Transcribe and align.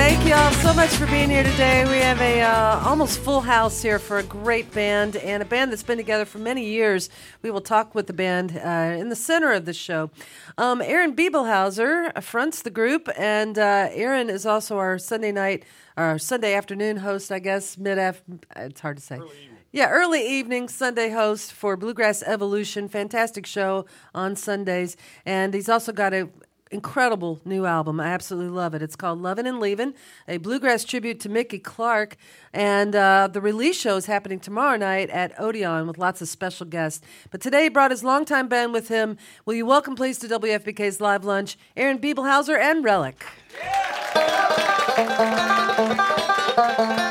Thank 0.00 0.26
you 0.26 0.32
all 0.32 0.50
so 0.52 0.72
much 0.72 0.88
for 0.96 1.04
being 1.04 1.28
here 1.28 1.42
today. 1.42 1.84
We 1.84 1.98
have 1.98 2.22
a 2.22 2.40
uh, 2.40 2.88
almost 2.88 3.18
full 3.18 3.42
house 3.42 3.82
here 3.82 3.98
for 3.98 4.16
a 4.16 4.22
great 4.22 4.72
band 4.72 5.16
and 5.16 5.42
a 5.42 5.44
band 5.44 5.70
that's 5.70 5.82
been 5.82 5.98
together 5.98 6.24
for 6.24 6.38
many 6.38 6.64
years. 6.64 7.10
We 7.42 7.50
will 7.50 7.60
talk 7.60 7.94
with 7.94 8.06
the 8.06 8.14
band 8.14 8.56
uh, 8.56 8.96
in 8.98 9.10
the 9.10 9.14
center 9.14 9.52
of 9.52 9.66
the 9.66 9.74
show. 9.74 10.10
Um, 10.56 10.80
Aaron 10.80 11.14
Bibelhauser 11.14 12.22
fronts 12.22 12.62
the 12.62 12.70
group, 12.70 13.10
and 13.14 13.58
uh, 13.58 13.88
Aaron 13.90 14.30
is 14.30 14.46
also 14.46 14.78
our 14.78 14.98
Sunday 14.98 15.32
night, 15.32 15.64
our 15.98 16.18
Sunday 16.18 16.54
afternoon 16.54 16.96
host, 16.96 17.30
I 17.30 17.38
guess, 17.38 17.76
mid 17.76 17.98
afternoon. 17.98 18.40
It's 18.56 18.80
hard 18.80 18.96
to 18.96 19.02
say. 19.02 19.20
Yeah, 19.70 19.90
early 19.90 20.26
evening 20.26 20.70
Sunday 20.70 21.10
host 21.10 21.52
for 21.52 21.76
Bluegrass 21.76 22.22
Evolution. 22.22 22.88
Fantastic 22.88 23.44
show 23.44 23.84
on 24.14 24.34
Sundays. 24.34 24.96
And 25.26 25.52
he's 25.52 25.68
also 25.68 25.92
got 25.92 26.14
a 26.14 26.30
incredible 26.70 27.40
new 27.44 27.66
album. 27.66 28.00
I 28.00 28.06
absolutely 28.06 28.50
love 28.50 28.74
it. 28.74 28.82
It's 28.82 28.96
called 28.96 29.20
Lovin' 29.20 29.46
and 29.46 29.58
Leavin', 29.58 29.94
a 30.28 30.38
bluegrass 30.38 30.84
tribute 30.84 31.20
to 31.20 31.28
Mickey 31.28 31.58
Clark. 31.58 32.16
And 32.52 32.94
uh, 32.94 33.28
the 33.32 33.40
release 33.40 33.78
show 33.78 33.96
is 33.96 34.06
happening 34.06 34.38
tomorrow 34.38 34.76
night 34.76 35.10
at 35.10 35.38
Odeon 35.38 35.86
with 35.86 35.98
lots 35.98 36.22
of 36.22 36.28
special 36.28 36.66
guests. 36.66 37.04
But 37.30 37.40
today 37.40 37.64
he 37.64 37.68
brought 37.68 37.90
his 37.90 38.04
longtime 38.04 38.48
band 38.48 38.72
with 38.72 38.88
him. 38.88 39.16
Will 39.44 39.54
you 39.54 39.66
welcome, 39.66 39.94
please, 39.94 40.18
to 40.18 40.28
WFPK's 40.28 41.00
Live 41.00 41.24
Lunch, 41.24 41.58
Aaron 41.76 41.98
Bibelhauser 41.98 42.58
and 42.58 42.84
Relic. 42.84 43.24
when 46.76 47.09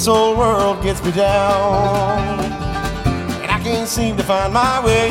this 0.00 0.08
old 0.08 0.38
world 0.38 0.82
gets 0.82 1.04
me 1.04 1.12
down 1.12 2.40
and 2.40 3.50
I 3.50 3.60
can't 3.62 3.86
seem 3.86 4.16
to 4.16 4.22
find 4.22 4.50
my 4.50 4.82
way. 4.82 5.10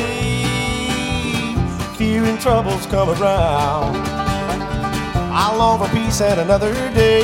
Fear 1.95 2.23
and 2.23 2.41
troubles 2.41 2.88
come 2.88 3.09
around. 3.09 3.95
I 5.31 5.55
long 5.55 5.78
for 5.78 5.94
peace 5.94 6.22
and 6.22 6.39
another 6.39 6.73
day. 6.95 7.22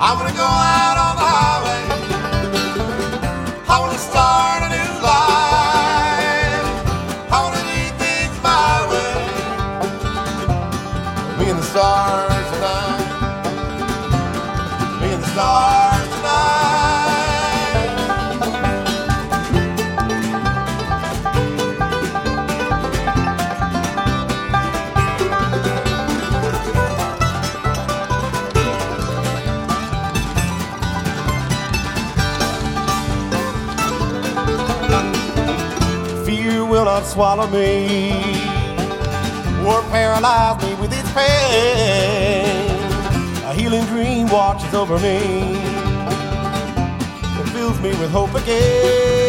I 0.00 0.14
wanna 0.16 0.32
go 0.32 0.48
out 0.48 0.96
on 0.96 1.17
swallow 37.18 37.48
me 37.48 38.20
or 39.66 39.82
paralyze 39.90 40.62
me 40.62 40.72
with 40.76 40.92
its 40.92 41.12
pain. 41.12 42.46
A 43.44 43.52
healing 43.52 43.84
dream 43.86 44.28
watches 44.28 44.72
over 44.72 45.00
me. 45.00 45.18
and 47.38 47.50
fills 47.50 47.80
me 47.80 47.88
with 47.98 48.12
hope 48.12 48.32
again. 48.36 49.27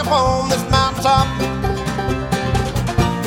High 0.00 0.06
up 0.06 0.12
on 0.12 0.48
this 0.48 0.62
mountaintop, 0.70 1.26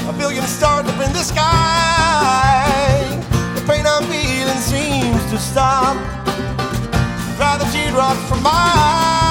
a 0.10 0.18
billion 0.18 0.44
stars 0.46 0.88
up 0.88 1.00
in 1.06 1.14
the 1.14 1.24
sky. 1.24 3.06
The 3.54 3.62
pain 3.68 3.86
I'm 3.86 4.04
feeling 4.06 4.58
seems 4.58 5.24
to 5.32 5.38
stop. 5.38 5.96
Dry 7.38 7.58
the 7.58 7.66
teardrops 7.66 8.28
from 8.28 8.42
my 8.42 8.50
eyes. 8.52 9.23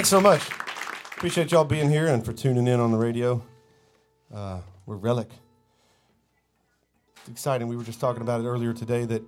Thanks 0.00 0.08
so 0.08 0.18
much. 0.22 0.48
Appreciate 1.14 1.52
y'all 1.52 1.62
being 1.62 1.90
here 1.90 2.06
and 2.06 2.24
for 2.24 2.32
tuning 2.32 2.66
in 2.66 2.80
on 2.80 2.90
the 2.90 2.96
radio. 2.96 3.44
Uh, 4.34 4.60
we're 4.86 4.96
Relic. 4.96 5.28
It's 7.18 7.28
exciting. 7.28 7.68
We 7.68 7.76
were 7.76 7.84
just 7.84 8.00
talking 8.00 8.22
about 8.22 8.40
it 8.40 8.46
earlier 8.46 8.72
today 8.72 9.04
that 9.04 9.22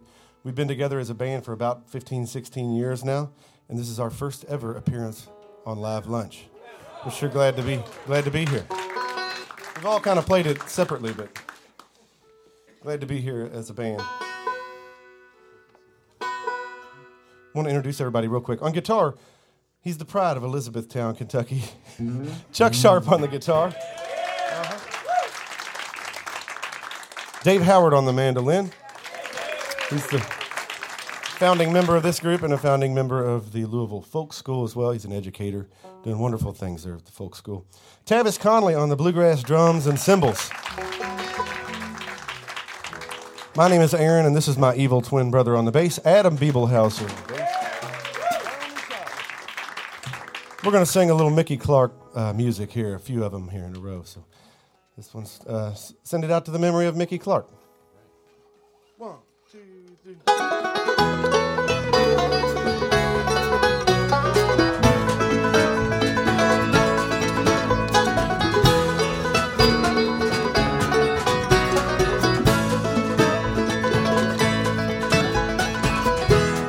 we've 0.44 0.54
been 0.54 0.68
together 0.68 0.98
as 0.98 1.10
a 1.10 1.14
band 1.14 1.44
for 1.44 1.52
about 1.52 1.90
15, 1.90 2.26
16 2.26 2.74
years 2.74 3.04
now, 3.04 3.32
and 3.68 3.78
this 3.78 3.90
is 3.90 4.00
our 4.00 4.08
first 4.08 4.46
ever 4.46 4.74
appearance 4.74 5.28
on 5.66 5.76
Live 5.76 6.06
Lunch. 6.06 6.46
We're 7.04 7.12
sure 7.12 7.28
glad 7.28 7.54
to 7.58 7.62
be 7.62 7.78
glad 8.06 8.24
to 8.24 8.30
be 8.30 8.46
here. 8.46 8.64
We've 9.76 9.84
all 9.84 10.00
kind 10.00 10.18
of 10.18 10.24
played 10.24 10.46
it 10.46 10.58
separately, 10.70 11.12
but 11.12 11.38
glad 12.80 13.02
to 13.02 13.06
be 13.06 13.20
here 13.20 13.50
as 13.52 13.68
a 13.68 13.74
band. 13.74 14.00
want 17.54 17.66
to 17.66 17.70
introduce 17.70 18.00
everybody 18.00 18.28
real 18.28 18.40
quick. 18.40 18.62
On 18.62 18.72
guitar, 18.72 19.14
he's 19.82 19.98
the 19.98 20.04
pride 20.04 20.36
of 20.36 20.44
Elizabethtown, 20.44 21.14
Kentucky. 21.14 21.62
Chuck 22.52 22.72
Sharp 22.74 23.10
on 23.10 23.20
the 23.20 23.28
guitar. 23.28 23.68
Uh-huh. 23.68 24.78
Dave 27.42 27.62
Howard 27.62 27.92
on 27.92 28.06
the 28.06 28.12
mandolin. 28.12 28.70
He's 29.90 30.06
the 30.06 30.20
founding 30.20 31.72
member 31.72 31.96
of 31.96 32.02
this 32.04 32.20
group 32.20 32.42
and 32.42 32.54
a 32.54 32.58
founding 32.58 32.94
member 32.94 33.22
of 33.22 33.52
the 33.52 33.64
Louisville 33.64 34.00
Folk 34.00 34.32
School 34.32 34.62
as 34.64 34.76
well. 34.76 34.92
He's 34.92 35.04
an 35.04 35.12
educator, 35.12 35.68
doing 36.04 36.18
wonderful 36.18 36.52
things 36.52 36.84
there 36.84 36.94
at 36.94 37.04
the 37.04 37.12
Folk 37.12 37.34
School. 37.34 37.66
Tavis 38.06 38.38
Conley 38.38 38.74
on 38.74 38.88
the 38.88 38.96
bluegrass 38.96 39.42
drums 39.42 39.86
and 39.88 39.98
cymbals. 39.98 40.50
My 43.54 43.68
name 43.68 43.82
is 43.82 43.92
Aaron, 43.92 44.24
and 44.24 44.34
this 44.34 44.48
is 44.48 44.56
my 44.56 44.74
evil 44.76 45.02
twin 45.02 45.30
brother 45.30 45.56
on 45.56 45.66
the 45.66 45.72
bass, 45.72 45.98
Adam 46.06 46.38
Bibelhauser. 46.38 47.10
We're 50.64 50.70
going 50.70 50.84
to 50.84 50.90
sing 50.90 51.10
a 51.10 51.14
little 51.14 51.32
Mickey 51.32 51.56
Clark 51.56 51.92
uh, 52.14 52.32
music 52.32 52.70
here, 52.70 52.94
a 52.94 53.00
few 53.00 53.24
of 53.24 53.32
them 53.32 53.48
here 53.48 53.64
in 53.64 53.74
a 53.74 53.80
row. 53.80 54.02
So 54.04 54.24
this 54.96 55.12
one's 55.12 55.40
uh, 55.44 55.74
send 55.74 56.22
it 56.22 56.30
out 56.30 56.44
to 56.44 56.52
the 56.52 56.58
memory 56.60 56.86
of 56.86 56.94
Mickey 56.94 57.18
Clark. 57.18 57.48
One, 58.96 59.16
two, 59.50 59.58
three. 60.04 60.14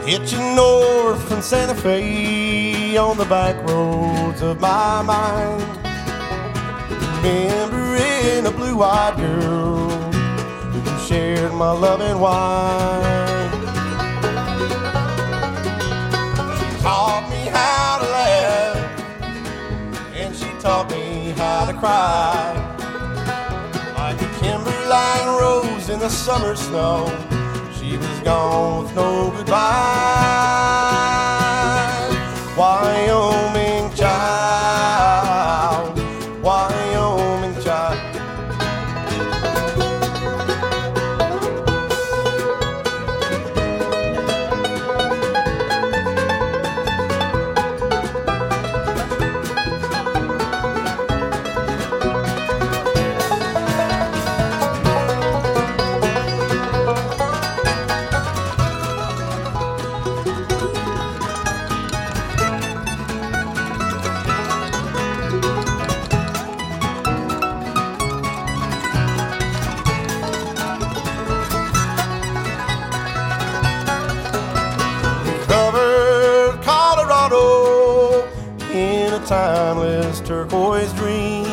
Hitching 0.04 0.56
north 0.56 1.24
from 1.30 1.44
Santa 1.44 1.76
Fe 1.76 2.43
on 2.98 3.18
the 3.18 3.26
back 3.26 3.56
roads 3.68 4.42
of 4.42 4.60
my 4.60 5.02
mind. 5.02 5.62
Remembering 7.24 8.46
a 8.46 8.52
blue-eyed 8.52 9.18
girl 9.18 9.90
who 9.90 11.08
shared 11.08 11.54
my 11.54 11.72
love 11.72 12.02
and 12.02 12.20
wine. 12.20 13.52
She 16.58 16.82
taught 16.82 17.28
me 17.30 17.48
how 17.48 18.00
to 18.02 18.08
laugh, 18.12 18.78
and 20.14 20.36
she 20.36 20.50
taught 20.60 20.92
me 20.92 21.34
how 21.38 21.66
to 21.66 21.74
cry. 21.74 22.54
Like 23.98 24.22
a 24.22 24.30
timberline 24.40 25.28
rose 25.40 25.90
in 25.90 26.00
the 26.00 26.10
summer 26.10 26.56
snow, 26.56 27.08
she 27.74 27.98
was 27.98 28.20
gone 28.20 28.84
with 28.84 28.96
no 28.96 29.32
goodbye. 29.32 30.73
Wyoming 32.56 33.10
oh, 33.10 33.43
timeless 79.44 80.22
turquoise 80.22 80.94
dream. 80.94 81.44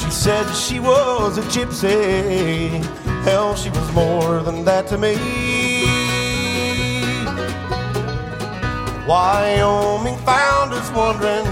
She 0.00 0.10
said 0.10 0.44
she 0.52 0.80
was 0.80 1.38
a 1.38 1.42
gypsy. 1.54 2.82
Hell, 3.22 3.54
she 3.54 3.70
was 3.70 3.92
more 3.92 4.40
than 4.40 4.64
that 4.64 4.88
to 4.88 4.98
me. 4.98 5.14
Wyoming 9.06 10.18
found 10.32 10.72
us 10.72 10.90
wondering 11.00 11.46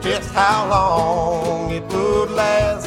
just 0.00 0.32
how 0.32 0.68
long 0.70 1.72
it 1.72 1.82
would 1.92 2.30
last. 2.30 2.86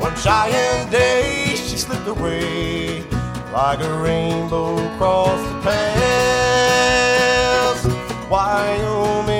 One 0.00 0.16
giant 0.16 0.90
day 0.90 1.54
she 1.54 1.76
slipped 1.76 2.08
away 2.08 3.04
like 3.52 3.80
a 3.80 3.92
rainbow 3.98 4.68
across 4.88 5.38
the 5.50 5.60
past. 5.68 5.86
Wyoming 8.30 9.35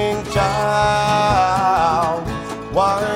Wyoming 2.77 3.16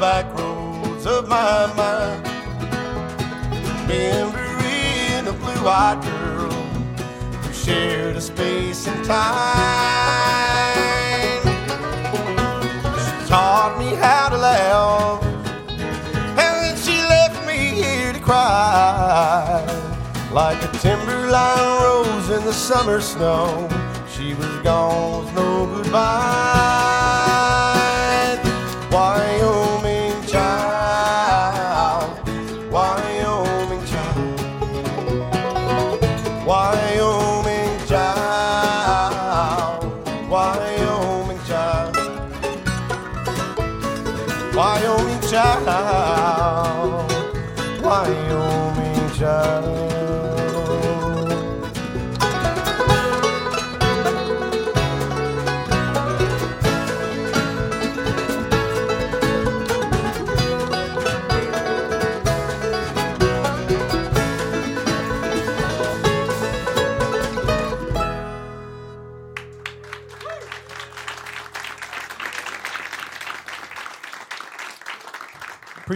back 0.00 0.26
roads 0.38 1.04
of 1.04 1.28
my 1.28 1.70
mind. 1.76 2.26
Remembering 3.82 5.26
a 5.28 5.32
blue-eyed 5.32 6.02
girl 6.02 6.50
who 6.50 7.52
shared 7.52 8.16
a 8.16 8.20
space 8.20 8.86
and 8.86 9.04
time. 9.04 9.20
She 12.96 13.28
taught 13.28 13.76
me 13.78 13.94
how 13.96 14.30
to 14.30 14.38
laugh, 14.38 15.22
and 15.68 16.54
then 16.64 16.76
she 16.78 16.96
left 17.02 17.46
me 17.46 17.58
here 17.82 18.14
to 18.14 18.20
cry. 18.20 19.62
Like 20.32 20.62
a 20.62 20.68
timberline 20.78 21.82
rose 21.82 22.30
in 22.30 22.42
the 22.46 22.54
summer 22.54 23.02
snow, 23.02 23.68
she 24.08 24.32
was 24.32 24.48
gone 24.62 25.26
with 25.26 25.34
no 25.34 25.66
goodbye. 25.66 26.29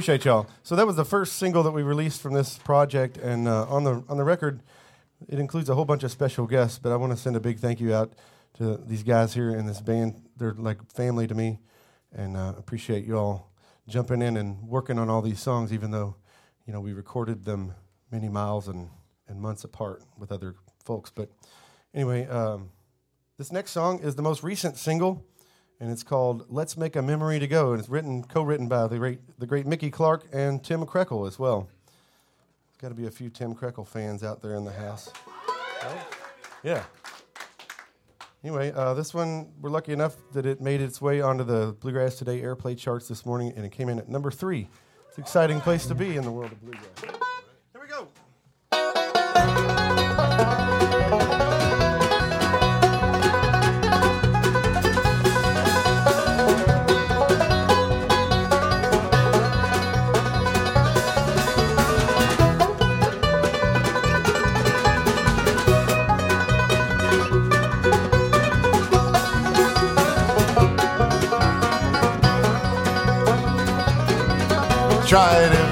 Appreciate 0.05 0.27
y'all. 0.27 0.47
So 0.63 0.77
that 0.77 0.87
was 0.87 0.97
the 0.97 1.05
first 1.07 1.37
single 1.37 1.63
that 1.63 1.71
we 1.71 1.83
released 1.83 2.21
from 2.21 2.35
this 2.35 2.59
project, 2.59 3.17
and 3.17 3.49
uh, 3.49 3.65
on 3.71 3.85
the 3.85 4.05
on 4.07 4.19
the 4.19 4.23
record, 4.23 4.63
it 5.31 5.39
includes 5.39 5.71
a 5.71 5.75
whole 5.75 5.87
bunch 5.87 6.03
of 6.03 6.11
special 6.11 6.47
guests. 6.47 6.79
But 6.79 6.93
I 6.93 6.97
want 6.97 7.13
to 7.13 7.17
send 7.17 7.37
a 7.37 7.41
big 7.41 7.59
thank 7.59 7.81
you 7.81 7.95
out 7.95 8.13
to 8.59 8.77
these 8.77 9.03
guys 9.03 9.33
here 9.33 9.57
in 9.57 9.65
this 9.65 9.81
band. 9.81 10.21
They're 10.37 10.53
like 10.59 10.93
family 10.93 11.27
to 11.27 11.35
me, 11.35 11.59
and 12.13 12.37
uh, 12.37 12.53
appreciate 12.59 13.07
you 13.07 13.17
all 13.17 13.51
jumping 13.89 14.21
in 14.21 14.37
and 14.37 14.69
working 14.69 14.99
on 14.99 15.09
all 15.09 15.23
these 15.23 15.41
songs, 15.41 15.73
even 15.73 15.91
though 15.91 16.17
you 16.67 16.75
know 16.75 16.83
we 16.83 16.93
recorded 16.93 17.47
them 17.47 17.73
many 18.13 18.29
miles 18.29 18.69
and 18.69 18.91
and 19.27 19.41
months 19.41 19.65
apart 19.65 20.03
with 20.19 20.31
other 20.31 20.55
folks. 20.85 21.11
But 21.11 21.31
anyway, 21.95 22.27
um, 22.27 22.69
this 23.39 23.51
next 23.51 23.71
song 23.71 24.01
is 24.01 24.17
the 24.17 24.23
most 24.23 24.43
recent 24.43 24.77
single 24.77 25.25
and 25.81 25.91
it's 25.91 26.03
called 26.03 26.47
"Let's 26.49 26.77
Make 26.77 26.97
a 26.97 27.03
Memory 27.03 27.39
to 27.39 27.47
Go," 27.47 27.73
and 27.73 27.81
it's 27.81 27.89
written, 27.89 28.23
co-written 28.25 28.69
by 28.69 28.87
the 28.87 28.99
great, 28.99 29.21
the 29.39 29.47
great 29.47 29.67
Mickey 29.67 29.91
Clark 29.91 30.25
and 30.33 30.63
Tim 30.63 30.85
Krekel 30.87 31.27
as 31.27 31.39
well. 31.39 31.69
There's 32.71 32.81
got 32.81 32.89
to 32.89 32.95
be 32.95 33.07
a 33.07 33.11
few 33.11 33.31
Tim 33.31 33.55
Krekel 33.55 33.87
fans 33.87 34.23
out 34.23 34.43
there 34.43 34.55
in 34.55 34.65
the 34.65 34.73
house. 34.73 35.11
Right? 35.83 35.99
Yeah. 36.63 36.85
Anyway, 38.43 38.73
uh, 38.73 38.93
this 38.95 39.15
one 39.15 39.53
we're 39.61 39.71
lucky 39.71 39.93
enough 39.93 40.17
that 40.33 40.45
it 40.45 40.61
made 40.61 40.81
its 40.81 41.01
way 41.01 41.21
onto 41.21 41.45
the 41.45 41.75
Bluegrass 41.81 42.17
Today 42.17 42.43
airplay 42.43 42.77
charts 42.77 43.09
this 43.09 43.25
morning, 43.25 43.53
and 43.57 43.65
it 43.65 43.73
came 43.73 43.89
in 43.89 43.99
at 43.99 44.09
number 44.09 44.31
three. 44.31 44.69
It's 45.09 45.17
an 45.17 45.25
exciting 45.25 45.61
place 45.61 45.87
to 45.87 45.95
be 45.95 46.17
in 46.17 46.25
the 46.25 46.31
world 46.31 46.53
of 46.53 46.61
bluegrass. 46.61 47.34
Tried 75.15 75.64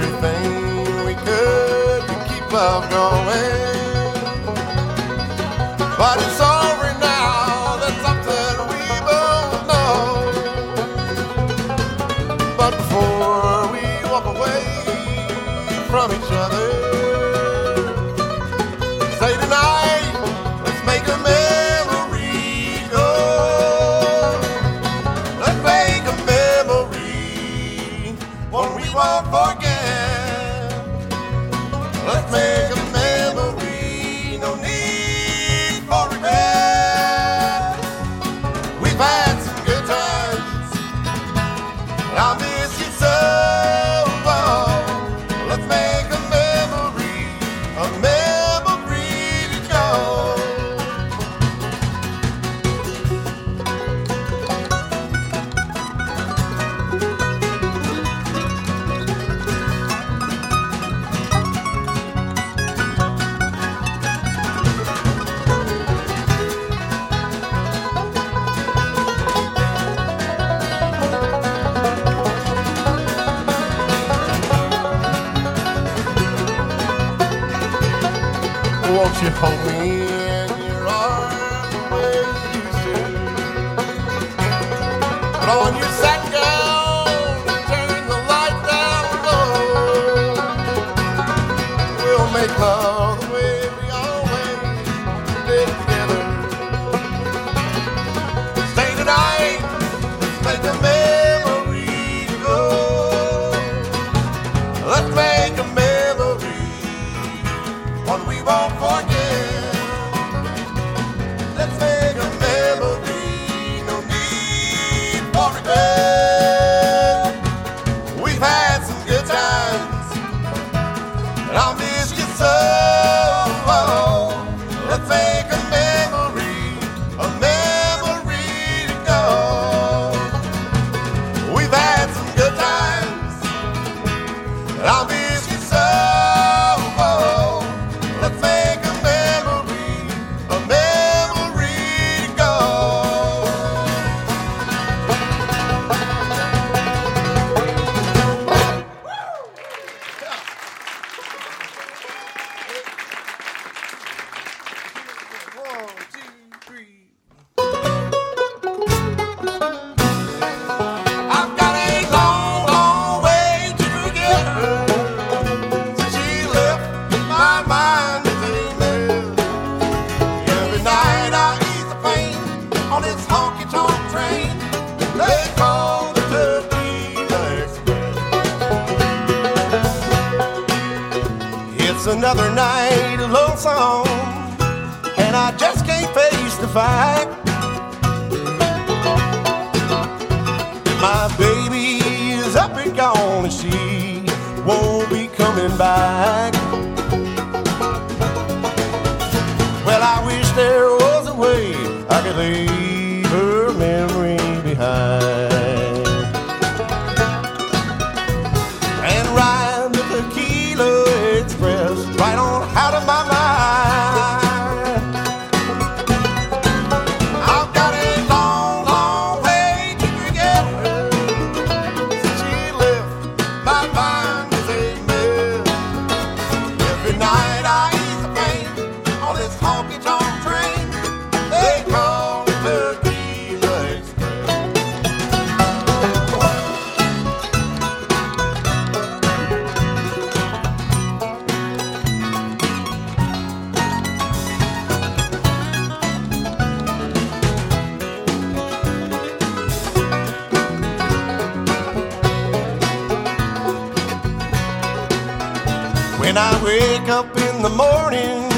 wake 257.03 257.11
up 257.11 257.37
in 257.37 257.63
the 257.63 257.69
morning, 257.69 258.49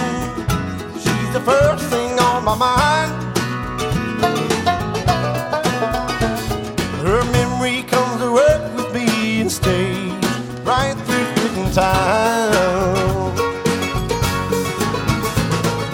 she's 0.98 1.32
the 1.32 1.40
first 1.40 1.84
thing 1.86 2.18
on 2.18 2.44
my 2.44 2.54
mind. 2.54 3.12
Her 7.02 7.22
memory 7.32 7.82
comes 7.84 8.20
to 8.20 8.32
work 8.32 8.76
with 8.76 8.94
me 8.94 9.40
and 9.40 9.50
stays 9.50 10.12
right 10.62 10.94
through 11.06 11.62
in 11.62 11.70
time. 11.72 13.34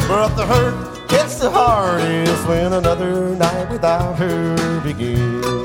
But 0.09 0.35
the 0.35 0.47
hurt 0.47 1.09
gets 1.09 1.39
the 1.39 1.51
hardest 1.51 2.49
when 2.49 2.73
another 2.73 3.37
night 3.37 3.71
without 3.71 4.17
her 4.17 4.81
begins. 4.81 5.60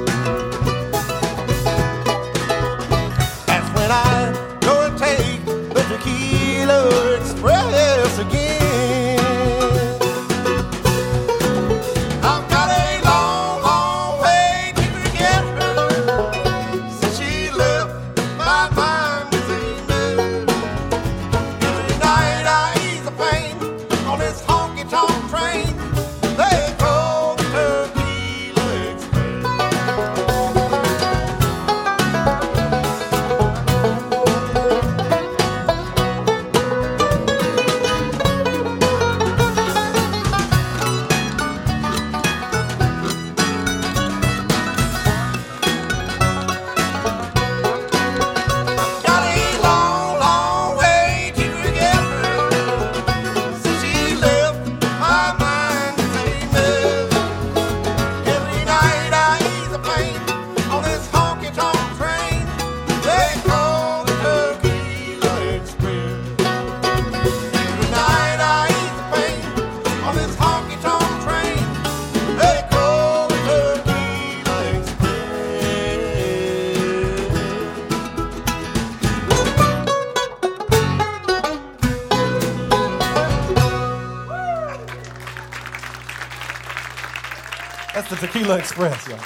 Express, 88.53 89.07
y'all. 89.07 89.19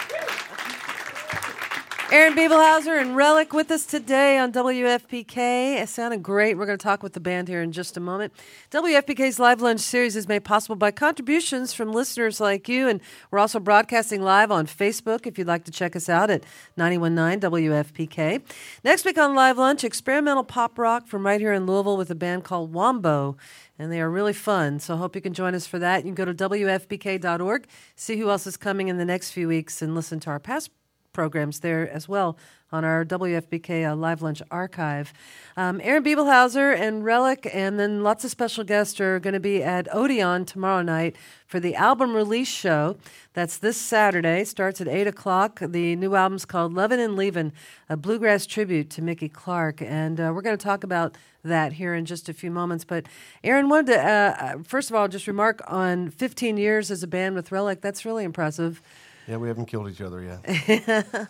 Aaron 2.12 2.34
Bibelhauser 2.34 2.99
and 2.99 3.15
Relic 3.15 3.53
with 3.53 3.69
us 3.69 3.86
today 3.86 4.39
on 4.39 4.51
WFPK. 4.51 5.79
It 5.79 5.89
sounded 5.89 6.23
great. 6.23 6.58
We're 6.58 6.65
going 6.65 6.77
to 6.77 6.84
talk 6.84 7.03
with 7.03 7.13
the 7.13 7.19
band 7.19 7.47
here 7.47 7.62
in 7.62 7.71
just 7.71 7.97
a 7.97 7.99
moment. 7.99 8.34
WFPK's 8.71 9.38
Live 9.39 9.62
Lunch 9.62 9.82
series 9.82 10.15
is 10.15 10.27
made 10.27 10.43
possible 10.43 10.75
by 10.75 10.89
contributions 10.89 11.71
from 11.71 11.91
listeners 11.91 12.39
like 12.39 12.67
you, 12.67 12.88
and 12.88 12.99
we're 13.29 13.38
also 13.38 13.60
broadcasting 13.60 14.23
live 14.23 14.49
on 14.49 14.65
Facebook 14.65 15.27
if 15.27 15.38
you'd 15.38 15.45
like 15.45 15.65
to 15.65 15.71
check 15.71 15.95
us 15.95 16.10
out 16.10 16.32
at 16.32 16.43
919 16.77 17.51
WFPK. 17.51 18.41
Next 18.84 19.05
week 19.05 19.19
on 19.19 19.36
Live 19.36 19.60
Lunch, 19.60 19.84
experimental 19.84 20.43
pop 20.43 20.79
rock 20.79 21.05
from 21.05 21.27
right 21.27 21.39
here 21.39 21.53
in 21.53 21.67
Louisville 21.67 21.97
with 21.97 22.10
a 22.10 22.15
band 22.15 22.43
called 22.43 22.73
Wombo 22.73 23.38
and 23.80 23.92
they 23.92 24.02
are 24.02 24.10
really 24.10 24.34
fun. 24.34 24.80
So 24.80 24.94
I 24.94 24.98
hope 24.98 25.15
you 25.15 25.22
can 25.22 25.34
join 25.34 25.56
us 25.56 25.65
for 25.65 25.80
that. 25.80 26.06
You 26.06 26.13
can 26.13 26.15
go 26.15 26.26
to 26.26 26.34
WFPK.org, 26.50 27.65
see 27.96 28.18
who 28.18 28.30
else 28.30 28.46
is 28.46 28.58
coming 28.58 28.89
in 28.89 28.98
the 28.98 29.06
next 29.06 29.32
few 29.32 29.48
weeks, 29.48 29.82
and 29.82 29.96
listen 29.96 30.20
to 30.20 30.30
our 30.30 30.39
past 30.39 30.70
programs 31.13 31.62
there 31.62 31.89
as 31.89 32.08
well 32.08 32.38
on 32.71 32.86
our 32.86 33.03
WFPK 33.03 33.89
uh, 33.89 33.95
Live 33.95 34.21
Lunch 34.21 34.41
archive. 34.51 35.13
Um, 35.58 35.82
Aaron 35.84 36.03
Bibelhauser 36.03 36.77
and 36.77 37.03
Relic, 37.03 37.49
and 37.53 37.79
then 37.79 38.03
lots 38.03 38.23
of 38.23 38.32
special 38.32 38.63
guests 38.63 38.99
are 38.99 39.19
going 39.19 39.34
to 39.34 39.39
be 39.39 39.63
at 39.63 39.93
Odeon 39.93 40.45
tomorrow 40.45 40.82
night 40.82 41.15
for 41.47 41.60
the 41.60 41.75
album 41.75 42.15
release 42.15 42.47
show. 42.47 42.97
That's 43.34 43.58
this 43.58 43.77
Saturday. 43.77 44.43
Starts 44.43 44.82
at 44.82 44.88
8 44.88 45.08
o'clock. 45.08 45.60
The 45.62 45.95
new 45.95 46.15
album's 46.15 46.45
called 46.45 46.73
Lovin' 46.73 46.99
and 46.99 47.17
Leavin', 47.17 47.51
a 47.89 47.97
bluegrass 47.97 48.45
tribute 48.45 48.89
to 48.91 49.01
Mickey 49.01 49.29
Clark. 49.29 49.82
And 49.82 50.19
uh, 50.19 50.32
we're 50.34 50.41
going 50.43 50.58
to 50.58 50.63
talk 50.63 50.84
about 50.84 51.17
that 51.43 51.73
here 51.73 51.95
in 51.95 52.05
just 52.05 52.29
a 52.29 52.34
few 52.34 52.51
moments. 52.51 52.86
But 52.86 53.08
Aaron 53.43 53.69
wanted 53.69 53.93
to, 53.93 53.99
uh, 53.99 54.36
uh, 54.39 54.63
first 54.63 54.89
of 54.89 54.95
all, 54.95 55.08
just 55.08 55.25
remark 55.25 55.62
on 55.67 56.10
15 56.10 56.58
years 56.58 56.91
as 56.91 57.01
a 57.01 57.08
band 57.08 57.36
with 57.36 57.51
Relic. 57.51 57.82
That's 57.82 58.05
really 58.05 58.23
impressive. 58.23 58.82
Yeah, 59.30 59.38
we 59.38 59.48
haven't 59.48 59.68
killed 59.68 59.88
each 59.89 60.02
other 60.02 60.24
yet. 60.24 60.44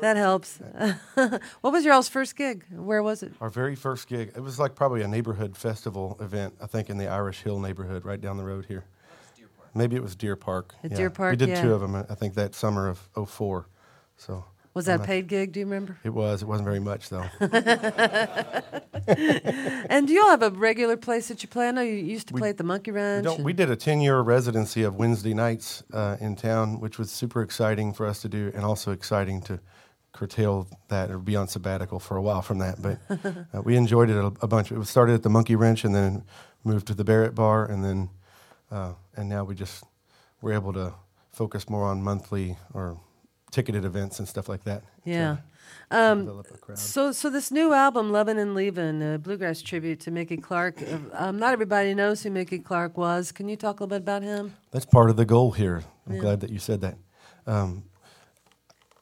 That 0.00 0.18
helps. 0.18 0.58
what 1.62 1.72
was 1.72 1.82
your 1.84 1.94
all's 1.94 2.08
first 2.08 2.36
gig? 2.36 2.64
Where 2.70 3.02
was 3.02 3.22
it? 3.22 3.32
Our 3.40 3.48
very 3.48 3.74
first 3.74 4.08
gig, 4.08 4.32
it 4.36 4.40
was 4.40 4.58
like 4.58 4.74
probably 4.74 5.00
a 5.00 5.08
neighborhood 5.08 5.56
festival 5.56 6.18
event, 6.20 6.54
I 6.60 6.66
think 6.66 6.90
in 6.90 6.98
the 6.98 7.08
Irish 7.08 7.42
Hill 7.42 7.58
neighborhood 7.58 8.04
right 8.04 8.20
down 8.20 8.36
the 8.36 8.44
road 8.44 8.66
here. 8.66 8.84
Maybe 9.74 9.96
it 9.96 10.02
was 10.02 10.14
Deer 10.14 10.36
Park. 10.36 10.74
At 10.84 10.90
yeah. 10.90 10.96
Deer 10.98 11.10
Park, 11.10 11.32
We 11.32 11.36
did 11.38 11.48
yeah. 11.48 11.62
two 11.62 11.72
of 11.72 11.80
them, 11.80 11.96
I 11.96 12.14
think 12.14 12.34
that 12.34 12.54
summer 12.54 12.88
of 12.88 13.28
04. 13.28 13.66
So 14.18 14.44
Was 14.76 14.84
that 14.86 15.00
a 15.00 15.04
paid 15.04 15.26
gig? 15.26 15.52
Do 15.52 15.60
you 15.60 15.66
remember? 15.66 15.96
It 16.04 16.10
was. 16.10 16.42
It 16.42 16.48
wasn't 16.48 16.66
very 16.66 16.80
much 16.80 17.08
though. 17.08 17.24
And 19.88 20.06
do 20.08 20.12
you 20.12 20.22
all 20.22 20.30
have 20.30 20.42
a 20.42 20.50
regular 20.50 20.96
place 20.96 21.28
that 21.28 21.42
you 21.42 21.48
play? 21.48 21.68
I 21.68 21.70
know 21.70 21.80
you 21.80 21.94
used 21.94 22.28
to 22.28 22.34
play 22.34 22.50
at 22.50 22.58
the 22.58 22.64
Monkey 22.64 22.90
We, 22.90 23.00
Ranch. 23.00 23.26
and- 23.26 23.44
we 23.44 23.52
did 23.52 23.70
a 23.70 23.76
10 23.76 24.00
year 24.00 24.20
residency 24.20 24.82
of 24.82 24.96
Wednesday 24.96 25.32
nights 25.32 25.82
uh, 25.92 26.16
in 26.20 26.34
town, 26.36 26.80
which 26.80 26.98
was 26.98 27.10
super 27.10 27.40
exciting 27.40 27.92
for 27.92 28.04
us 28.04 28.20
to 28.22 28.28
do 28.28 28.50
and 28.54 28.64
also 28.64 28.90
exciting 28.90 29.40
to 29.42 29.60
curtail 30.12 30.66
that 30.88 31.10
or 31.10 31.18
be 31.18 31.36
on 31.36 31.46
sabbatical 31.48 32.00
for 32.00 32.16
a 32.16 32.22
while 32.22 32.42
from 32.42 32.58
that. 32.58 32.82
But 32.82 32.98
uh, 33.54 33.62
we 33.62 33.76
enjoyed 33.76 34.10
it 34.10 34.16
a, 34.16 34.26
a 34.42 34.46
bunch. 34.48 34.72
It 34.72 34.84
started 34.86 35.14
at 35.14 35.22
the 35.22 35.30
Monkey 35.30 35.56
Wrench 35.56 35.84
and 35.84 35.94
then 35.94 36.24
moved 36.64 36.86
to 36.88 36.94
the 36.94 37.04
Barrett 37.04 37.34
Bar 37.34 37.64
and 37.66 37.84
then 37.84 38.10
uh, 38.70 38.92
and 39.16 39.28
now 39.28 39.44
we 39.44 39.54
just 39.54 39.84
we're 40.42 40.52
able 40.52 40.72
to 40.72 40.92
focus 41.30 41.70
more 41.70 41.84
on 41.84 42.02
monthly 42.02 42.58
or 42.74 42.98
ticketed 43.56 43.84
events 43.86 44.18
and 44.18 44.28
stuff 44.28 44.48
like 44.50 44.64
that. 44.64 44.82
Yeah. 45.04 45.38
Um, 45.90 46.20
develop 46.26 46.46
a 46.54 46.58
crowd. 46.58 46.78
So, 46.78 47.10
so 47.12 47.30
this 47.30 47.50
new 47.50 47.72
album, 47.72 48.12
"Lovin' 48.12 48.38
and 48.38 48.54
Leavin'," 48.54 49.14
a 49.14 49.18
bluegrass 49.18 49.62
tribute 49.62 49.98
to 50.00 50.10
Mickey 50.10 50.36
Clark. 50.36 50.82
uh, 50.82 50.98
Um, 51.14 51.38
not 51.38 51.52
everybody 51.54 51.94
knows 51.94 52.22
who 52.22 52.30
Mickey 52.30 52.58
Clark 52.58 52.98
was. 52.98 53.32
Can 53.32 53.48
you 53.48 53.56
talk 53.56 53.80
a 53.80 53.84
little 53.84 53.88
bit 53.98 54.02
about 54.02 54.22
him? 54.22 54.52
That's 54.72 54.84
part 54.84 55.08
of 55.10 55.16
the 55.16 55.24
goal 55.24 55.52
here. 55.52 55.84
I'm 56.06 56.14
Yeah. 56.16 56.20
glad 56.20 56.40
that 56.40 56.50
you 56.50 56.58
said 56.58 56.80
that. 56.82 56.96
Um, 57.46 57.84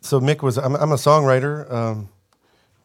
so 0.00 0.20
Mick 0.20 0.42
was 0.42 0.56
I'm, 0.56 0.76
I'm 0.76 0.92
a 0.92 0.96
songwriter 0.96 1.70
um, 1.72 2.08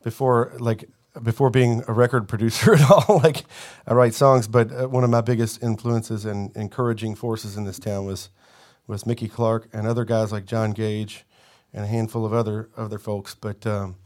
before 0.04 0.54
like 0.60 0.90
before 1.22 1.50
being 1.50 1.84
a 1.88 1.94
record 1.94 2.28
producer 2.28 2.74
at 2.80 2.90
all. 2.90 3.20
like 3.24 3.44
I 3.86 3.94
write 3.94 4.14
songs, 4.14 4.48
but 4.48 4.72
uh, 4.72 4.88
one 4.88 5.04
of 5.04 5.10
my 5.10 5.22
biggest 5.22 5.62
influences 5.62 6.26
and 6.26 6.56
encouraging 6.56 7.16
forces 7.16 7.58
in 7.58 7.66
this 7.66 7.80
town 7.80 8.06
was 8.06 8.30
was 8.88 9.06
Mickey 9.06 9.28
Clark 9.28 9.70
and 9.74 9.86
other 9.88 10.04
guys 10.06 10.32
like 10.32 10.46
John 10.46 10.72
Gage 10.72 11.26
and 11.74 11.84
a 11.84 11.88
handful 11.88 12.26
of 12.26 12.34
other 12.34 12.70
other 12.78 13.00
folks. 13.00 13.36
But 13.36 13.66
um, 13.66 13.98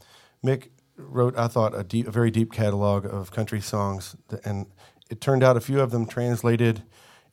Mick 0.44 0.70
wrote, 0.98 1.38
I 1.38 1.48
thought, 1.48 1.78
a 1.78 1.84
deep, 1.84 2.08
a 2.08 2.12
very 2.12 2.32
deep 2.32 2.52
catalog 2.52 3.06
of 3.06 3.32
country 3.32 3.62
songs, 3.62 4.16
and 4.44 4.68
it 5.10 5.22
turned 5.22 5.44
out 5.44 5.58
a 5.58 5.62
few 5.62 5.80
of 5.80 5.92
them 5.92 6.06
translated 6.06 6.84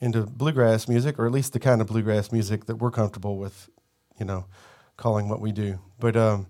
into 0.01 0.23
bluegrass 0.23 0.89
music, 0.89 1.19
or 1.19 1.27
at 1.27 1.33
least 1.33 1.53
the 1.53 1.61
kind 1.61 1.81
of 1.81 1.87
bluegrass 1.87 2.33
music 2.33 2.65
that 2.67 2.77
we're 2.77 2.91
comfortable 2.91 3.37
with, 3.37 3.69
you 4.19 4.25
know, 4.25 4.47
calling 4.97 5.29
what 5.29 5.41
we 5.41 5.53
do. 5.53 5.79
But 5.99 6.17
um, 6.17 6.47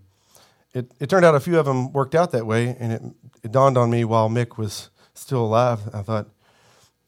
it, 0.72 0.92
it 1.00 1.10
turned 1.10 1.24
out 1.24 1.34
a 1.34 1.40
few 1.40 1.58
of 1.58 1.66
them 1.66 1.92
worked 1.92 2.14
out 2.14 2.30
that 2.30 2.46
way, 2.46 2.76
and 2.78 2.92
it, 2.92 3.02
it 3.42 3.52
dawned 3.52 3.76
on 3.76 3.90
me 3.90 4.04
while 4.04 4.28
Mick 4.28 4.56
was 4.56 4.90
still 5.14 5.44
alive. 5.44 5.80
I 5.92 6.02
thought, 6.02 6.28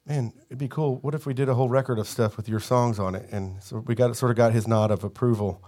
man, 0.04 0.32
it'd 0.46 0.58
be 0.58 0.68
cool. 0.68 0.96
What 0.96 1.14
if 1.14 1.26
we 1.26 1.34
did 1.34 1.48
a 1.48 1.54
whole 1.54 1.68
record 1.68 1.98
of 1.98 2.08
stuff 2.08 2.36
with 2.36 2.48
your 2.48 2.60
songs 2.60 2.98
on 2.98 3.14
it? 3.14 3.28
And 3.30 3.62
so 3.62 3.78
we 3.78 3.94
got 3.94 4.16
sort 4.16 4.30
of 4.30 4.36
got 4.36 4.52
his 4.52 4.66
nod 4.66 4.90
of 4.90 5.04
approval 5.04 5.64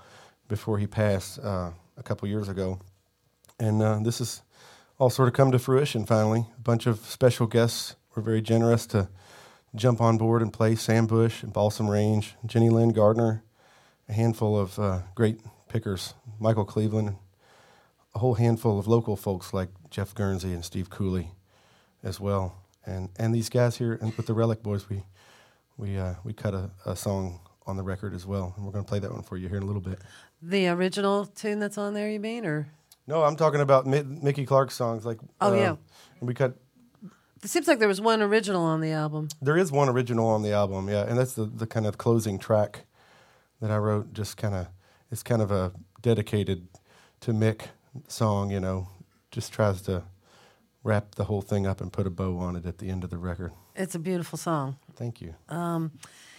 before 0.49 0.79
he 0.79 0.87
passed 0.87 1.39
uh, 1.39 1.71
a 1.97 2.03
couple 2.03 2.29
years 2.29 2.49
ago, 2.49 2.81
and 3.59 3.83
uh, 3.83 3.99
this 4.03 4.19
has 4.19 4.43
all 4.99 5.11
sort 5.11 5.29
of 5.29 5.35
come 5.35 5.51
to 5.53 5.59
fruition 5.59 6.07
finally. 6.07 6.47
A 6.57 6.61
bunch 6.61 6.87
of 6.87 6.99
special 7.01 7.47
guests 7.47 7.97
were 8.15 8.23
very 8.23 8.43
generous 8.43 8.87
to 8.87 9.09
jump 9.75 10.01
on 10.01 10.19
board 10.19 10.43
and 10.43 10.53
play 10.53 10.75
Sam 10.75 11.07
Bush 11.07 11.43
and 11.43 11.53
Balsam 11.53 11.91
Range, 11.91 12.35
Jenny 12.47 12.71
Lynn 12.71 12.91
Gardner, 12.91 13.43
a 14.09 14.13
handful 14.13 14.59
of 14.59 14.79
uh, 14.79 15.01
great 15.15 15.41
pickers, 15.69 16.15
Michael 16.39 16.65
Cleveland, 16.65 17.17
a 18.15 18.21
whole 18.21 18.35
handful 18.35 18.79
of 18.79 18.87
local 18.87 19.17
folks 19.17 19.53
like 19.53 19.71
Jeff 19.91 20.15
Guernsey 20.15 20.53
and 20.53 20.65
Steve 20.65 20.91
Cooley 20.91 21.33
as 22.03 22.21
well. 22.21 22.63
And, 22.87 23.09
and 23.17 23.35
these 23.35 23.49
guys 23.49 23.77
here 23.77 23.99
and 24.01 24.15
with 24.15 24.27
the 24.27 24.35
Relic 24.35 24.63
Boys, 24.63 24.89
we, 24.89 25.03
we, 25.77 25.99
uh, 25.99 26.15
we 26.23 26.33
cut 26.33 26.55
a, 26.55 26.71
a 26.87 26.95
song 26.95 27.41
on 27.67 27.77
the 27.77 27.83
record 27.83 28.15
as 28.15 28.27
well. 28.27 28.53
And 28.57 28.65
we're 28.65 28.73
going 28.73 28.85
to 28.85 28.89
play 28.89 28.99
that 29.01 29.11
one 29.11 29.23
for 29.23 29.37
you 29.37 29.49
here 29.49 29.57
in 29.57 29.63
a 29.63 29.67
little 29.67 29.81
bit. 29.81 29.99
The 30.47 30.69
original 30.69 31.27
tune 31.27 31.59
that's 31.59 31.79
on 31.79 31.95
there, 31.95 32.11
you 32.11 32.21
mean, 32.21 32.45
or 32.45 32.67
No, 33.07 33.23
I'm 33.23 33.37
talking 33.37 33.61
about 33.61 33.87
Mi- 33.87 34.03
Mickey 34.03 34.45
Clark 34.47 34.71
songs. 34.71 35.05
Like 35.07 35.19
Oh, 35.41 35.53
uh, 35.53 35.57
yeah. 35.57 35.77
and 36.21 36.29
we 36.29 36.35
cut. 36.35 36.55
it 37.43 37.49
seems 37.49 37.67
like 37.67 37.79
there 37.79 37.89
was 37.89 38.01
one 38.01 38.21
original 38.23 38.63
on 38.63 38.81
the 38.81 38.91
album. 38.93 39.29
There 39.41 39.57
is 39.57 39.73
one 39.73 39.89
original 39.89 40.27
on 40.29 40.43
the 40.43 40.53
album, 40.53 40.89
yeah, 40.89 41.05
and 41.09 41.19
that's 41.19 41.35
the 41.35 41.45
the 41.47 41.67
kind 41.67 41.87
of 41.87 41.97
closing 41.99 42.39
track 42.39 42.85
that 43.61 43.71
I 43.71 43.79
wrote. 43.79 44.13
Just 44.13 44.37
kind 44.37 44.55
of, 44.55 44.67
it's 45.11 45.23
kind 45.23 45.41
of 45.43 45.51
a 45.51 45.73
dedicated 46.03 46.69
to 47.21 47.33
Mick 47.33 47.69
song. 48.09 48.51
You 48.51 48.61
know, 48.61 48.89
just 49.31 49.53
tries 49.53 49.81
to 49.83 50.03
wrap 50.83 51.15
the 51.15 51.25
whole 51.25 51.41
thing 51.43 51.67
up 51.67 51.81
and 51.81 51.91
put 51.93 52.07
a 52.07 52.11
bow 52.11 52.37
on 52.39 52.57
it 52.57 52.67
at 52.67 52.77
the 52.79 52.91
end 52.91 53.05
of 53.05 53.11
the 53.11 53.17
record. 53.19 53.53
It's 53.75 53.95
a 53.95 53.99
beautiful 53.99 54.37
song. 54.39 54.77
Thank 54.97 55.21
you. 55.23 55.35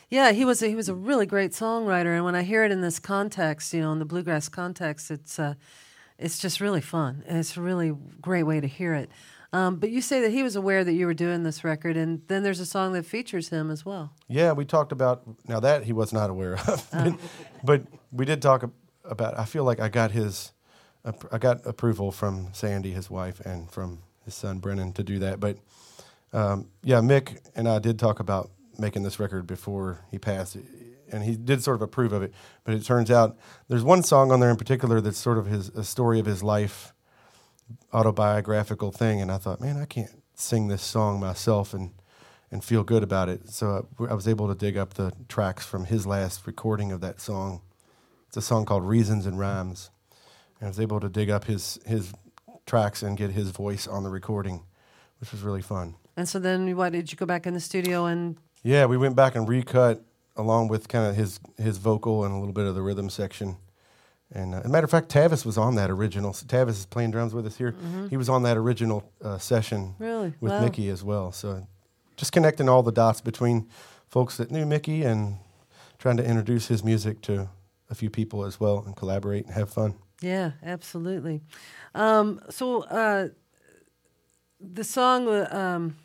Yeah, 0.09 0.31
he 0.31 0.45
was 0.45 0.61
a, 0.61 0.67
he 0.67 0.75
was 0.75 0.89
a 0.89 0.93
really 0.93 1.25
great 1.25 1.51
songwriter, 1.51 2.15
and 2.15 2.23
when 2.23 2.35
I 2.35 2.43
hear 2.43 2.63
it 2.63 2.71
in 2.71 2.81
this 2.81 2.99
context, 2.99 3.73
you 3.73 3.81
know, 3.81 3.91
in 3.91 3.99
the 3.99 4.05
bluegrass 4.05 4.49
context, 4.49 5.11
it's 5.11 5.39
uh, 5.39 5.55
it's 6.17 6.39
just 6.39 6.61
really 6.61 6.81
fun. 6.81 7.23
It's 7.27 7.57
a 7.57 7.61
really 7.61 7.93
great 8.21 8.43
way 8.43 8.61
to 8.61 8.67
hear 8.67 8.93
it. 8.93 9.09
Um, 9.51 9.77
but 9.77 9.89
you 9.89 10.01
say 10.01 10.21
that 10.21 10.31
he 10.31 10.43
was 10.43 10.55
aware 10.55 10.83
that 10.83 10.93
you 10.93 11.05
were 11.05 11.13
doing 11.13 11.43
this 11.43 11.63
record, 11.63 11.95
and 11.97 12.21
then 12.27 12.43
there's 12.43 12.59
a 12.59 12.65
song 12.65 12.93
that 12.93 13.05
features 13.05 13.49
him 13.49 13.71
as 13.71 13.85
well. 13.85 14.11
Yeah, 14.27 14.51
we 14.51 14.65
talked 14.65 14.91
about 14.91 15.23
now 15.47 15.59
that 15.61 15.83
he 15.83 15.93
was 15.93 16.11
not 16.11 16.29
aware 16.29 16.57
of, 16.67 16.87
but, 16.91 17.13
but 17.63 17.81
we 18.11 18.25
did 18.25 18.41
talk 18.41 18.69
about. 19.05 19.39
I 19.39 19.45
feel 19.45 19.63
like 19.63 19.79
I 19.79 19.87
got 19.87 20.11
his, 20.11 20.51
I 21.31 21.37
got 21.37 21.65
approval 21.65 22.11
from 22.11 22.49
Sandy, 22.53 22.91
his 22.91 23.09
wife, 23.09 23.39
and 23.39 23.71
from 23.71 23.99
his 24.25 24.35
son 24.35 24.59
Brennan 24.59 24.91
to 24.93 25.03
do 25.03 25.19
that. 25.19 25.39
But 25.39 25.57
um, 26.33 26.67
yeah, 26.83 26.99
Mick 26.99 27.37
and 27.55 27.69
I 27.69 27.79
did 27.79 27.97
talk 27.97 28.19
about 28.19 28.51
making 28.77 29.03
this 29.03 29.19
record 29.19 29.47
before 29.47 30.05
he 30.11 30.17
passed, 30.17 30.57
and 31.11 31.23
he 31.23 31.35
did 31.35 31.63
sort 31.63 31.75
of 31.75 31.81
approve 31.81 32.13
of 32.13 32.23
it. 32.23 32.33
But 32.63 32.75
it 32.75 32.83
turns 32.83 33.11
out 33.11 33.37
there's 33.67 33.83
one 33.83 34.03
song 34.03 34.31
on 34.31 34.39
there 34.39 34.49
in 34.49 34.57
particular 34.57 35.01
that's 35.01 35.17
sort 35.17 35.37
of 35.37 35.45
his 35.45 35.69
a 35.69 35.83
story 35.83 36.19
of 36.19 36.25
his 36.25 36.43
life, 36.43 36.93
autobiographical 37.93 38.91
thing, 38.91 39.21
and 39.21 39.31
I 39.31 39.37
thought, 39.37 39.61
man, 39.61 39.77
I 39.77 39.85
can't 39.85 40.21
sing 40.33 40.67
this 40.67 40.81
song 40.81 41.19
myself 41.19 41.73
and 41.73 41.91
and 42.51 42.63
feel 42.63 42.83
good 42.83 43.03
about 43.03 43.27
it. 43.27 43.49
So 43.49 43.87
I, 43.99 44.03
I 44.05 44.13
was 44.13 44.27
able 44.27 44.47
to 44.47 44.55
dig 44.55 44.77
up 44.77 44.93
the 44.93 45.11
tracks 45.27 45.65
from 45.65 45.85
his 45.85 46.05
last 46.05 46.45
recording 46.45 46.91
of 46.91 47.01
that 47.01 47.19
song. 47.19 47.61
It's 48.27 48.37
a 48.37 48.41
song 48.41 48.65
called 48.65 48.83
Reasons 48.83 49.25
and 49.25 49.39
Rhymes, 49.39 49.89
and 50.59 50.67
I 50.67 50.69
was 50.69 50.79
able 50.79 50.99
to 50.99 51.09
dig 51.09 51.29
up 51.29 51.45
his 51.45 51.79
his 51.85 52.13
tracks 52.65 53.03
and 53.03 53.17
get 53.17 53.31
his 53.31 53.51
voice 53.51 53.87
on 53.87 54.03
the 54.03 54.09
recording, 54.09 54.63
which 55.19 55.31
was 55.31 55.41
really 55.41 55.61
fun. 55.61 55.95
And 56.17 56.27
so 56.27 56.39
then, 56.39 56.75
what 56.75 56.93
did 56.93 57.11
you 57.11 57.17
go 57.17 57.25
back 57.25 57.45
in 57.45 57.53
the 57.53 57.59
studio 57.59 58.05
and? 58.05 58.37
Yeah, 58.65 58.85
we 58.87 58.97
went 58.97 59.15
back 59.15 59.35
and 59.35 59.47
recut 59.47 60.03
along 60.35 60.69
with 60.69 60.87
kind 60.87 61.05
of 61.07 61.15
his 61.15 61.39
his 61.57 61.77
vocal 61.77 62.25
and 62.25 62.33
a 62.33 62.37
little 62.37 62.51
bit 62.53 62.65
of 62.65 62.73
the 62.75 62.81
rhythm 62.81 63.09
section. 63.11 63.57
And 64.33 64.55
uh, 64.55 64.57
as 64.59 64.65
a 64.65 64.69
matter 64.69 64.85
of 64.85 64.89
fact, 64.91 65.09
Tavis 65.09 65.45
was 65.45 65.55
on 65.57 65.75
that 65.75 65.91
original. 65.91 66.33
Tavis 66.33 66.69
is 66.69 66.85
playing 66.87 67.11
drums 67.11 67.33
with 67.35 67.45
us 67.45 67.57
here. 67.57 67.75
He 68.09 68.17
was 68.17 68.27
on 68.27 68.41
that 68.43 68.57
original 68.57 69.03
uh, 69.23 69.37
session 69.37 69.93
Really? 69.99 70.33
with 70.41 70.51
Wow. 70.51 70.61
Mickey 70.61 70.89
as 70.89 71.03
well. 71.03 71.31
So 71.31 71.67
just 72.17 72.31
connecting 72.31 72.67
all 72.67 72.81
the 72.81 72.91
dots 72.91 73.21
between 73.21 73.69
folks 74.09 74.37
that 74.37 74.49
knew 74.49 74.65
Mickey 74.65 75.03
and 75.03 75.37
trying 75.99 76.17
to 76.17 76.25
introduce 76.25 76.67
his 76.67 76.83
music 76.83 77.21
to 77.21 77.49
a 77.91 77.93
few 77.95 78.09
people 78.09 78.45
as 78.45 78.59
well 78.59 78.81
and 78.83 78.95
collaborate 78.95 79.45
and 79.45 79.53
have 79.53 79.69
fun. 79.69 79.93
Yeah, 80.21 80.51
absolutely. 80.63 81.41
Um, 81.93 82.41
so 82.49 82.81
uh, 82.85 83.27
the 84.59 84.83
song 84.83 85.27
uh, 85.27 85.47
um, 85.51 85.95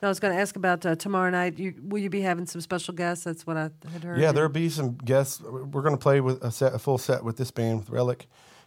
that 0.00 0.06
I 0.06 0.08
was 0.08 0.18
going 0.18 0.34
to 0.34 0.40
ask 0.40 0.56
about 0.56 0.84
uh, 0.86 0.96
tomorrow 0.96 1.30
night. 1.30 1.58
You, 1.58 1.74
will 1.82 1.98
you 1.98 2.10
be 2.10 2.22
having 2.22 2.46
some 2.46 2.60
special 2.60 2.94
guests? 2.94 3.24
That's 3.24 3.46
what 3.46 3.56
I 3.56 3.70
had 3.92 4.02
heard. 4.02 4.18
Yeah, 4.18 4.32
there'll 4.32 4.48
be 4.48 4.68
some 4.68 4.94
guests. 4.94 5.40
We're 5.40 5.82
going 5.82 5.94
to 5.94 6.00
play 6.00 6.20
with 6.20 6.42
a 6.42 6.50
set, 6.50 6.74
a 6.74 6.78
full 6.78 6.98
set 6.98 7.22
with 7.22 7.36
this 7.36 7.50
band 7.50 7.80
with 7.80 7.90
Relic, 7.90 8.26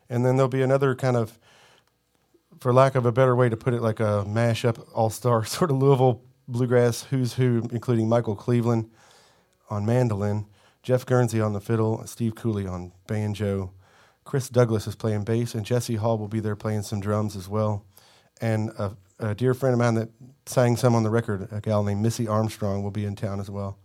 and 0.10 0.26
then 0.26 0.38
there'll 0.38 0.48
be 0.48 0.62
another 0.62 0.96
kind 0.96 1.18
of, 1.18 1.40
for 2.60 2.72
lack 2.72 2.96
of 2.96 3.06
a 3.06 3.12
better 3.12 3.36
way 3.36 3.50
to 3.50 3.58
put 3.58 3.74
it, 3.74 3.82
like 3.82 4.00
a 4.00 4.24
mashup 4.28 4.86
all 4.94 5.10
star 5.10 5.44
sort 5.46 5.72
of 5.72 5.78
Louisville 5.78 6.22
bluegrass 6.48 7.04
who's 7.04 7.34
who, 7.34 7.68
including 7.72 8.08
Michael 8.08 8.36
Cleveland 8.36 8.90
on 9.70 9.86
mandolin, 9.86 10.46
Jeff 10.84 11.06
Guernsey 11.06 11.40
on 11.40 11.54
the 11.54 11.62
fiddle, 11.62 12.06
Steve 12.06 12.36
Cooley 12.36 12.68
on 12.68 12.92
banjo, 13.08 13.74
Chris 14.26 14.50
Douglas 14.50 14.88
is 14.88 14.96
playing 14.96 15.24
bass, 15.24 15.56
and 15.56 15.66
Jesse 15.66 15.96
Hall 15.96 16.18
will 16.18 16.28
be 16.28 16.40
there 16.40 16.56
playing 16.56 16.84
some 16.84 17.00
drums 17.00 17.36
as 17.36 17.48
well. 17.50 17.86
And 18.42 18.70
a, 18.78 18.96
a 19.24 19.36
dear 19.36 19.54
friend 19.54 19.74
of 19.74 19.80
mine 19.80 19.96
that 19.96 20.10
sang 20.46 20.76
some 20.76 20.96
on 20.96 21.04
the 21.04 21.10
record, 21.10 21.48
a 21.52 21.62
gal 21.62 21.84
named 21.84 22.02
Missy 22.02 22.28
Armstrong, 22.28 22.84
will 22.84 22.92
be 22.92 23.06
in 23.06 23.16
town 23.16 23.40
as 23.40 23.50
well 23.50 23.78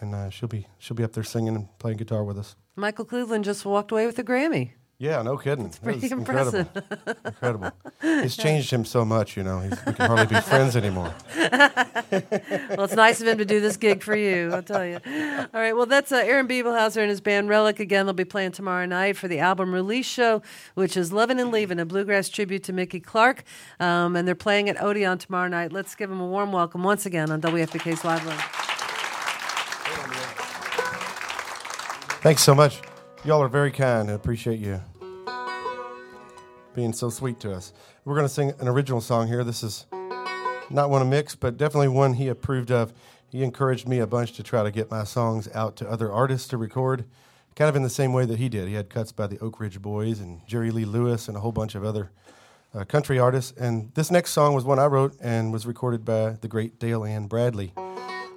and 0.00 0.14
uh, 0.14 0.30
she'll 0.30 0.48
be 0.48 0.66
she'll 0.78 0.96
be 0.96 1.04
up 1.04 1.12
there 1.12 1.22
singing 1.22 1.54
and 1.54 1.78
playing 1.78 1.98
guitar 1.98 2.24
with 2.24 2.38
us. 2.38 2.56
Michael 2.76 3.04
Cleveland 3.04 3.44
just 3.44 3.64
walked 3.64 3.92
away 3.92 4.06
with 4.06 4.18
a 4.18 4.24
Grammy. 4.24 4.72
Yeah, 5.00 5.22
no 5.22 5.38
kidding. 5.38 5.64
That's 5.64 5.78
pretty 5.78 6.10
impressive. 6.10 6.68
Incredible. 6.76 7.16
incredible. 7.24 7.72
It's 8.02 8.36
changed 8.36 8.70
him 8.70 8.84
so 8.84 9.04
much, 9.04 9.36
you 9.36 9.42
know. 9.42 9.60
He's, 9.60 9.72
we 9.86 9.94
can 9.94 10.06
hardly 10.06 10.26
be 10.34 10.40
friends 10.42 10.76
anymore. 10.76 11.14
Well, 11.36 12.84
it's 12.84 12.94
nice 12.94 13.20
of 13.20 13.26
him 13.26 13.38
to 13.38 13.44
do 13.46 13.60
this 13.60 13.78
gig 13.78 14.02
for 14.02 14.14
you, 14.14 14.50
I'll 14.52 14.62
tell 14.62 14.84
you. 14.84 14.98
All 15.04 15.60
right, 15.60 15.74
well, 15.74 15.86
that's 15.86 16.12
uh, 16.12 16.16
Aaron 16.16 16.46
Bibelhauser 16.46 16.98
and 16.98 17.08
his 17.08 17.20
band 17.22 17.48
Relic. 17.48 17.80
Again, 17.80 18.04
they'll 18.04 18.12
be 18.12 18.24
playing 18.26 18.52
tomorrow 18.52 18.84
night 18.84 19.16
for 19.16 19.26
the 19.28 19.38
album 19.38 19.72
release 19.72 20.06
show, 20.06 20.42
which 20.74 20.96
is 20.96 21.12
Lovin' 21.12 21.38
and 21.38 21.50
Leavin', 21.52 21.80
a 21.80 21.86
bluegrass 21.86 22.28
tribute 22.28 22.62
to 22.64 22.72
Mickey 22.74 23.00
Clark. 23.00 23.44
Um, 23.78 24.16
and 24.16 24.28
they're 24.28 24.34
playing 24.34 24.68
at 24.68 24.82
Odeon 24.82 25.18
tomorrow 25.18 25.48
night. 25.48 25.72
Let's 25.72 25.94
give 25.94 26.10
them 26.10 26.20
a 26.20 26.26
warm 26.26 26.52
welcome 26.52 26.82
once 26.82 27.06
again 27.06 27.30
on 27.30 27.40
WFPK's 27.40 28.04
Live 28.04 28.26
Line. 28.26 28.38
Thanks 32.22 32.42
so 32.42 32.54
much. 32.54 32.82
Y'all 33.22 33.42
are 33.42 33.48
very 33.48 33.70
kind. 33.70 34.10
I 34.10 34.14
appreciate 34.14 34.60
you 34.60 34.80
being 36.74 36.94
so 36.94 37.10
sweet 37.10 37.38
to 37.40 37.52
us. 37.52 37.74
We're 38.06 38.14
going 38.14 38.26
to 38.26 38.32
sing 38.32 38.54
an 38.58 38.66
original 38.66 39.02
song 39.02 39.28
here. 39.28 39.44
This 39.44 39.62
is 39.62 39.84
not 40.70 40.88
one 40.88 41.02
of 41.02 41.08
Mick's, 41.08 41.34
but 41.34 41.58
definitely 41.58 41.88
one 41.88 42.14
he 42.14 42.28
approved 42.28 42.70
of. 42.70 42.94
He 43.28 43.42
encouraged 43.42 43.86
me 43.86 43.98
a 43.98 44.06
bunch 44.06 44.32
to 44.32 44.42
try 44.42 44.62
to 44.62 44.70
get 44.70 44.90
my 44.90 45.04
songs 45.04 45.50
out 45.54 45.76
to 45.76 45.90
other 45.90 46.10
artists 46.10 46.48
to 46.48 46.56
record, 46.56 47.04
kind 47.56 47.68
of 47.68 47.76
in 47.76 47.82
the 47.82 47.90
same 47.90 48.14
way 48.14 48.24
that 48.24 48.38
he 48.38 48.48
did. 48.48 48.68
He 48.68 48.74
had 48.74 48.88
cuts 48.88 49.12
by 49.12 49.26
the 49.26 49.38
Oak 49.40 49.60
Ridge 49.60 49.82
Boys 49.82 50.18
and 50.18 50.40
Jerry 50.46 50.70
Lee 50.70 50.86
Lewis 50.86 51.28
and 51.28 51.36
a 51.36 51.40
whole 51.40 51.52
bunch 51.52 51.74
of 51.74 51.84
other 51.84 52.12
uh, 52.74 52.84
country 52.84 53.18
artists. 53.18 53.52
And 53.58 53.92
this 53.94 54.10
next 54.10 54.30
song 54.30 54.54
was 54.54 54.64
one 54.64 54.78
I 54.78 54.86
wrote 54.86 55.14
and 55.20 55.52
was 55.52 55.66
recorded 55.66 56.06
by 56.06 56.38
the 56.40 56.48
great 56.48 56.78
Dale 56.78 57.04
Ann 57.04 57.26
Bradley 57.26 57.74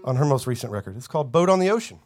on 0.04 0.17
her 0.17 0.26
most 0.26 0.46
recent 0.46 0.74
record. 0.74 0.98
It's 0.98 1.08
called 1.08 1.32
Boat 1.32 1.48
on 1.48 1.60
the 1.60 1.69
Ocean. 1.69 2.00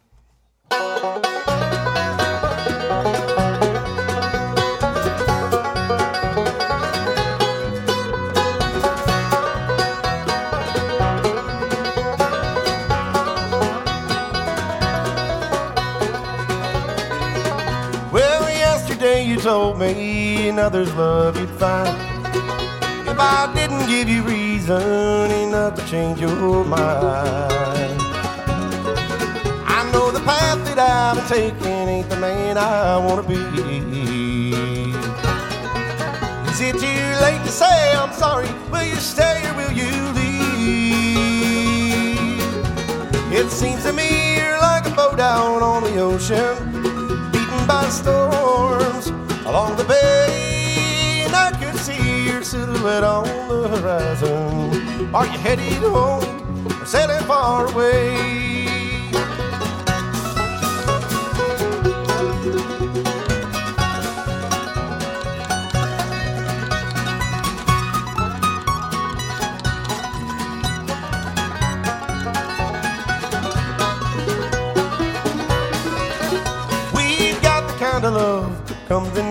Me 19.78 20.48
another's 20.48 20.92
love 20.94 21.38
you'd 21.38 21.50
find. 21.50 21.88
If 23.08 23.18
I 23.18 23.50
didn't 23.54 23.86
give 23.86 24.08
you 24.08 24.22
reason 24.24 25.30
enough 25.30 25.76
to 25.76 25.86
change 25.86 26.20
your 26.20 26.64
mind. 26.64 28.00
I 29.66 29.88
know 29.92 30.10
the 30.10 30.20
path 30.20 30.64
that 30.74 31.14
been 31.14 31.24
taking 31.26 31.88
ain't 31.88 32.08
the 32.10 32.16
man 32.16 32.58
I 32.58 32.96
wanna 32.98 33.22
be. 33.22 33.36
Is 36.50 36.60
it 36.60 36.72
too 36.72 37.04
late 37.22 37.42
to 37.44 37.52
say 37.52 37.94
I'm 37.94 38.12
sorry? 38.12 38.48
Will 38.72 38.82
you 38.82 38.96
stay 38.96 39.46
or 39.48 39.54
will 39.54 39.72
you 39.72 39.92
leave? 40.18 40.58
It 43.32 43.48
seems 43.50 43.84
to 43.84 43.92
me 43.92 44.38
you're 44.38 44.60
like 44.60 44.86
a 44.86 44.90
boat 44.90 45.20
out 45.20 45.62
on 45.62 45.84
the 45.84 46.00
ocean, 46.00 46.56
beaten 47.30 47.66
by 47.68 47.88
storms 47.90 49.17
along 49.48 49.76
the 49.76 49.84
bay, 49.84 51.22
and 51.24 51.34
I 51.34 51.50
could 51.58 51.78
see 51.80 52.26
your 52.26 52.42
silhouette 52.42 53.02
on 53.02 53.24
the 53.48 53.68
horizon. 53.68 55.14
Are 55.14 55.26
you 55.26 55.38
headed 55.38 55.82
home 55.82 56.66
or 56.66 56.84
sailing 56.84 57.24
far 57.24 57.66
away? 57.72 58.47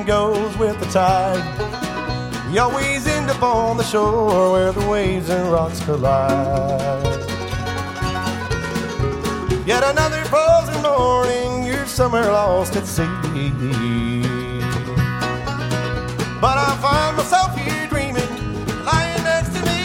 Goes 0.05 0.57
with 0.57 0.79
the 0.79 0.86
tide. 0.88 1.43
We 2.51 2.57
always 2.60 3.07
end 3.07 3.29
up 3.29 3.41
on 3.41 3.77
the 3.77 3.83
shore 3.83 4.51
where 4.51 4.71
the 4.71 4.88
waves 4.88 5.29
and 5.29 5.51
rocks 5.51 5.83
collide. 5.83 7.03
Yet 9.65 9.83
another 9.83 10.23
frozen 10.25 10.81
morning, 10.81 11.63
you're 11.63 11.86
somewhere 11.86 12.31
lost 12.31 12.75
at 12.75 12.86
sea. 12.86 13.03
But 16.39 16.57
I 16.57 16.77
find 16.81 17.17
myself 17.17 17.57
here 17.57 17.88
dreaming, 17.88 18.31
lying 18.86 19.23
next 19.23 19.53
to 19.55 19.62
me. 19.67 19.81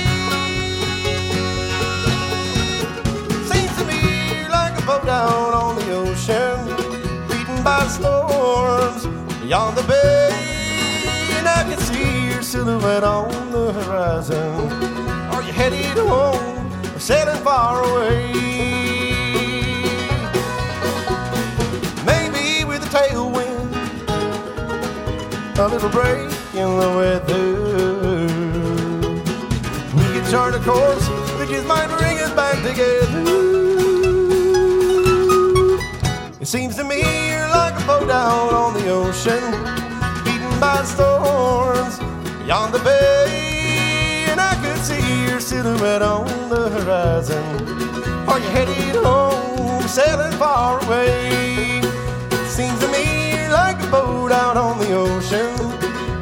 Seems 3.51 3.77
to 3.79 3.85
me 3.85 4.49
like 4.49 4.79
a 4.81 4.87
boat 4.87 5.05
down 5.05 5.53
on 5.53 5.77
the 5.77 5.93
ocean, 5.93 6.57
beaten 7.29 7.63
by 7.63 7.87
storms 7.89 9.12
beyond 9.53 9.77
the 9.77 9.83
bay. 9.83 10.31
And 11.37 11.47
I 11.47 11.63
can 11.69 11.79
see 11.81 12.31
your 12.31 12.41
silhouette 12.41 13.05
on 13.05 13.51
the 13.51 13.71
horizon. 13.75 14.73
Are 15.31 15.43
you 15.43 15.53
headed 15.53 15.99
home 15.99 16.73
or 16.95 16.99
sailing 16.99 17.37
far 17.45 17.85
away? 17.85 18.33
Maybe 22.11 22.65
with 22.65 22.83
a 22.89 22.91
tailwind, 22.97 23.69
a 25.59 25.69
little 25.69 25.91
break 25.91 26.33
in 26.55 26.69
the 26.83 26.91
weather. 26.99 27.45
We 29.99 30.05
could 30.15 30.31
chart 30.31 30.55
a 30.55 30.61
course 30.61 31.07
that 31.37 31.49
just 31.51 31.67
might 31.67 31.89
bring 31.99 32.17
us 32.21 32.33
back 32.33 32.57
together. 32.67 33.43
It 36.41 36.47
seems 36.47 36.75
to 36.77 36.85
me 36.85 37.32
boat 37.87 38.11
out 38.11 38.53
on 38.53 38.75
the 38.75 38.89
ocean, 38.91 39.43
beaten 40.25 40.61
by 40.61 40.85
storms 40.85 41.99
beyond 42.45 42.73
the 42.73 42.79
bay. 42.81 44.27
And 44.29 44.41
I 44.41 44.55
could 44.63 44.79
see 44.79 45.29
your 45.29 45.41
silhouette 45.41 46.03
on 46.03 46.27
the 46.49 46.69
horizon. 46.71 47.45
Are 48.29 48.39
you 48.39 48.49
headed 48.51 48.97
home, 49.05 49.83
sailing 49.89 50.33
far 50.39 50.83
away? 50.85 51.81
Seems 52.47 52.79
to 52.81 52.89
me 52.89 53.33
you're 53.33 53.51
like 53.51 53.83
a 53.83 53.91
boat 53.91 54.31
out 54.31 54.57
on 54.57 54.79
the 54.79 54.93
ocean, 54.93 55.51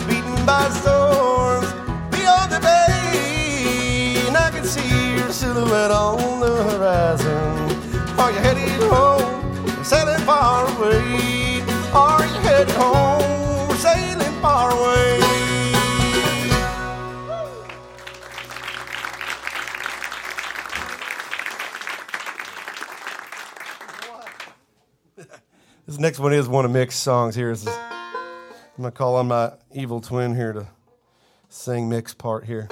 beaten 0.08 0.46
by 0.46 0.68
storms 0.80 1.70
beyond 2.10 2.52
the 2.52 2.60
bay. 2.60 4.26
And 4.28 4.36
I 4.36 4.50
can 4.50 4.64
see 4.64 5.16
your 5.16 5.30
silhouette 5.30 5.90
on 5.90 6.40
the 6.40 6.62
horizon. 6.70 8.18
Are 8.18 8.30
you 8.32 8.38
headed 8.38 8.82
home, 8.90 9.84
sailing 9.84 10.20
far 10.20 10.66
away? 10.76 11.49
Are 11.92 12.24
you 12.24 12.40
headed 12.40 12.70
home, 12.70 13.76
sailing 13.76 14.40
far 14.40 14.70
away? 14.72 15.20
This 25.86 25.98
next 25.98 26.20
one 26.20 26.32
is 26.32 26.46
one 26.48 26.64
of 26.64 26.70
Mick's 26.70 26.94
songs 26.96 27.34
here. 27.34 27.50
Is- 27.50 27.66
I'm 27.66 28.76
gonna 28.76 28.92
call 28.92 29.16
on 29.16 29.28
my 29.28 29.52
evil 29.72 30.00
twin 30.00 30.36
here 30.36 30.52
to 30.52 30.66
sing 31.48 31.88
Mick's 31.88 32.14
part 32.14 32.44
here. 32.44 32.68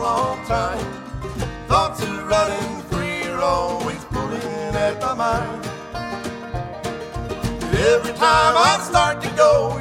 Long, 0.00 0.36
long 0.36 0.46
time. 0.46 0.78
Thoughts 1.68 2.02
are 2.04 2.24
running 2.26 2.82
free 2.90 3.24
are 3.30 3.40
always 3.40 4.04
pulling 4.06 4.42
at 4.74 5.00
my 5.00 5.14
mind. 5.14 5.66
Every 7.74 8.12
time 8.12 8.54
I 8.56 8.78
start 8.82 9.22
to 9.22 9.30
go, 9.30 9.80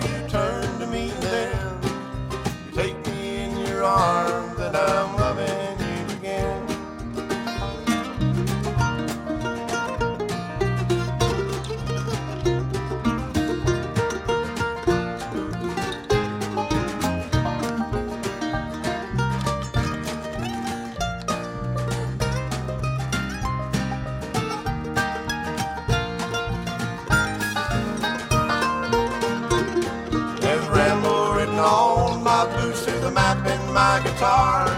my 33.74 34.00
guitar. 34.04 34.70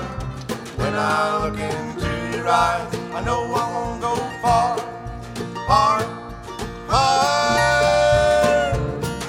When 0.78 0.94
I 0.96 1.44
look 1.44 1.60
into 1.60 2.38
your 2.38 2.48
eyes, 2.48 2.96
I 3.14 3.22
know 3.26 3.44
I 3.54 3.66
won't 3.74 4.02
go 4.02 4.16
far, 4.42 4.78
far, 5.68 6.00
far. 6.88 7.58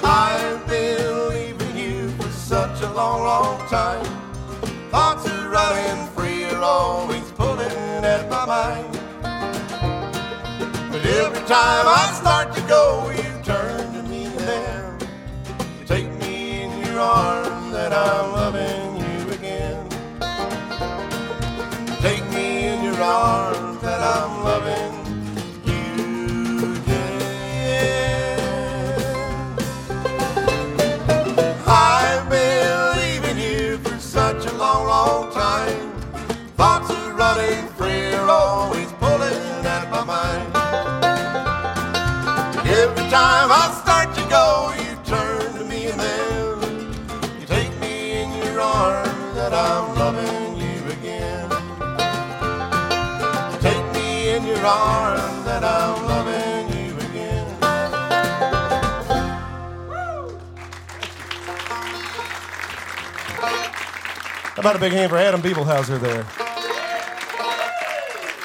I've 0.03 0.65
been 0.67 1.29
leaving 1.29 1.77
you 1.77 2.09
for 2.11 2.29
such 2.29 2.81
a 2.81 2.89
long, 2.93 3.23
long 3.23 3.67
time. 3.67 4.05
Thoughts 4.89 5.27
are 5.29 5.49
running 5.49 6.07
free 6.15 6.45
are 6.45 6.63
always 6.63 7.29
pulling 7.31 8.05
at 8.05 8.29
my 8.29 8.45
mind. 8.45 8.93
But 10.91 11.05
every 11.05 11.45
time 11.45 11.85
I 12.01 12.13
start 12.21 12.55
to 12.55 12.61
go, 12.61 13.11
you 13.11 13.43
turn 13.43 13.93
to 13.95 14.03
me 14.03 14.25
and 14.27 14.39
then 14.39 14.99
you 15.77 15.85
take 15.85 16.09
me 16.21 16.61
in 16.61 16.85
your 16.85 16.99
arms 17.01 17.73
that 17.73 17.91
I'm 17.91 18.31
loving 18.31 18.86
arms 23.07 23.79
that 23.81 24.01
I'm 24.01 24.43
loving 24.43 24.93
you 25.65 26.73
again. 26.75 28.39
I've 31.65 32.29
been 32.29 32.97
leaving 32.97 33.37
you 33.37 33.77
for 33.77 33.97
such 33.99 34.45
a 34.45 34.53
long, 34.57 34.87
long 34.87 35.31
time. 35.31 35.91
Thoughts 36.57 36.91
are 36.91 37.13
running 37.13 37.66
that 54.67 55.63
I'm 55.63 56.05
loving 56.05 56.77
you 56.77 56.93
again. 57.09 57.47
How 64.55 64.59
about 64.59 64.75
a 64.75 64.79
big 64.79 64.91
hand 64.91 65.09
for 65.09 65.17
Aaron 65.17 65.41
Bibelhauser 65.41 65.99
there? 66.01 66.25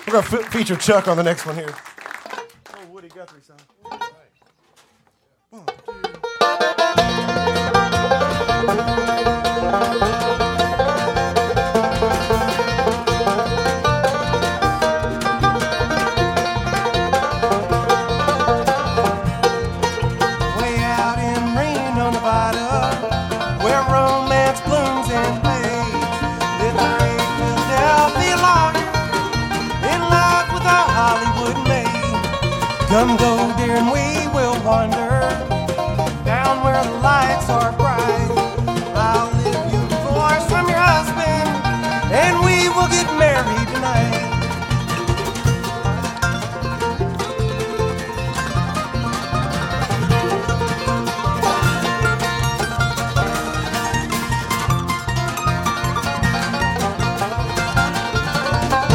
We're 0.07 0.13
going 0.13 0.25
to 0.25 0.41
f- 0.41 0.53
feature 0.53 0.77
Chuck 0.77 1.09
on 1.09 1.17
the 1.17 1.23
next 1.25 1.45
one 1.45 1.57
here. 1.57 1.75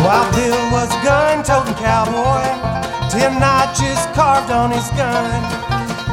Wild 0.08 0.34
Bill 0.36 0.72
was 0.72 0.88
a 0.88 1.04
gun-toting 1.04 1.76
cowboy, 1.76 2.48
Tim 3.12 3.44
notches 3.44 4.00
carved 4.16 4.50
on 4.50 4.72
his 4.72 4.88
gun, 4.96 5.28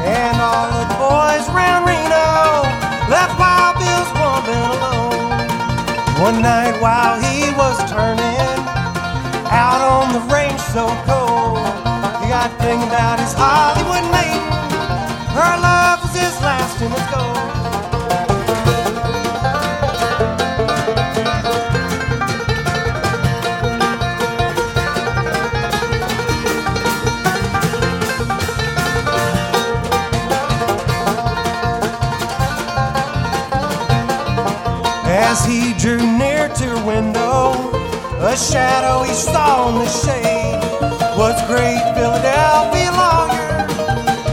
and 0.03 0.35
all 0.35 0.67
the 0.67 0.83
boys 0.99 1.47
round 1.55 1.87
Reno 1.87 2.67
left 3.07 3.39
Wild 3.39 3.79
Bill's 3.79 4.11
woman 4.19 4.63
alone. 4.75 5.47
One 6.19 6.41
night 6.43 6.75
while 6.83 7.15
he 7.23 7.55
was 7.55 7.79
turning 7.89 8.59
out 9.47 9.79
on 9.79 10.11
the 10.11 10.19
range 10.27 10.59
so 10.59 10.91
cold, 11.07 11.63
he 12.19 12.27
got 12.27 12.51
thinking 12.59 12.89
about 12.89 13.17
his 13.23 13.31
Hollywood 13.31 14.03
maiden. 14.11 14.43
Her 15.31 15.55
love 15.63 16.03
was 16.03 16.11
his 16.11 16.35
last 16.43 16.81
and 16.81 16.91
his 16.91 17.07
gold. 17.15 17.74
Drew 35.85 36.17
near 36.17 36.49
to 36.49 36.63
her 36.63 36.83
window, 36.83 37.53
a 38.25 38.35
shadow 38.35 39.03
he 39.03 39.13
saw 39.13 39.69
in 39.69 39.75
the 39.75 39.85
shade 39.85 40.57
was 41.13 41.37
great 41.45 41.77
Philadelphia 41.93 42.89
lawyer 42.89 43.53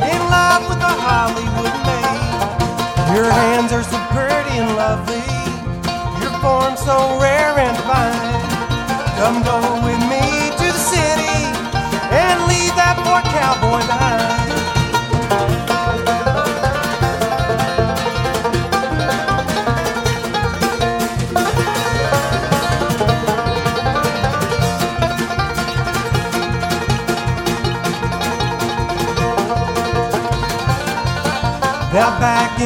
in 0.09 0.21
love 0.33 0.65
with 0.65 0.81
a 0.81 0.95
Hollywood 1.05 1.77
maid. 1.85 3.15
Your 3.15 3.29
hands 3.31 3.71
are 3.71 3.85
so 3.85 4.01
pretty 4.17 4.65
and 4.65 4.73
lovely, 4.81 5.29
your 6.25 6.33
form 6.41 6.75
so 6.75 7.21
rare 7.21 7.53
and 7.61 7.77
fine. 7.85 8.33
Come 9.21 9.45
go 9.45 9.61
with 9.85 10.01
me 10.09 10.25
to 10.57 10.67
the 10.73 10.83
city 10.97 11.37
and 12.17 12.49
leave 12.49 12.73
that 12.81 12.97
poor 13.05 13.21
cowboy 13.29 13.85
behind. 13.87 14.52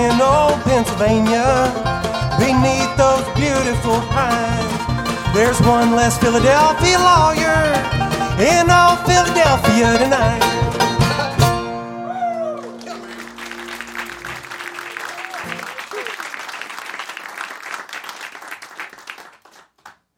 In 0.07 0.21
old 0.21 0.63
Pennsylvania, 0.63 1.67
beneath 2.39 2.93
those 2.97 3.27
beautiful 3.35 3.99
pines, 4.15 5.35
there's 5.35 5.61
one 5.63 5.97
less 5.97 6.17
Philadelphia 6.19 6.99
lawyer 6.99 7.75
in 8.39 8.71
old 8.71 9.01
Philadelphia 9.05 9.99
tonight. 9.99 10.43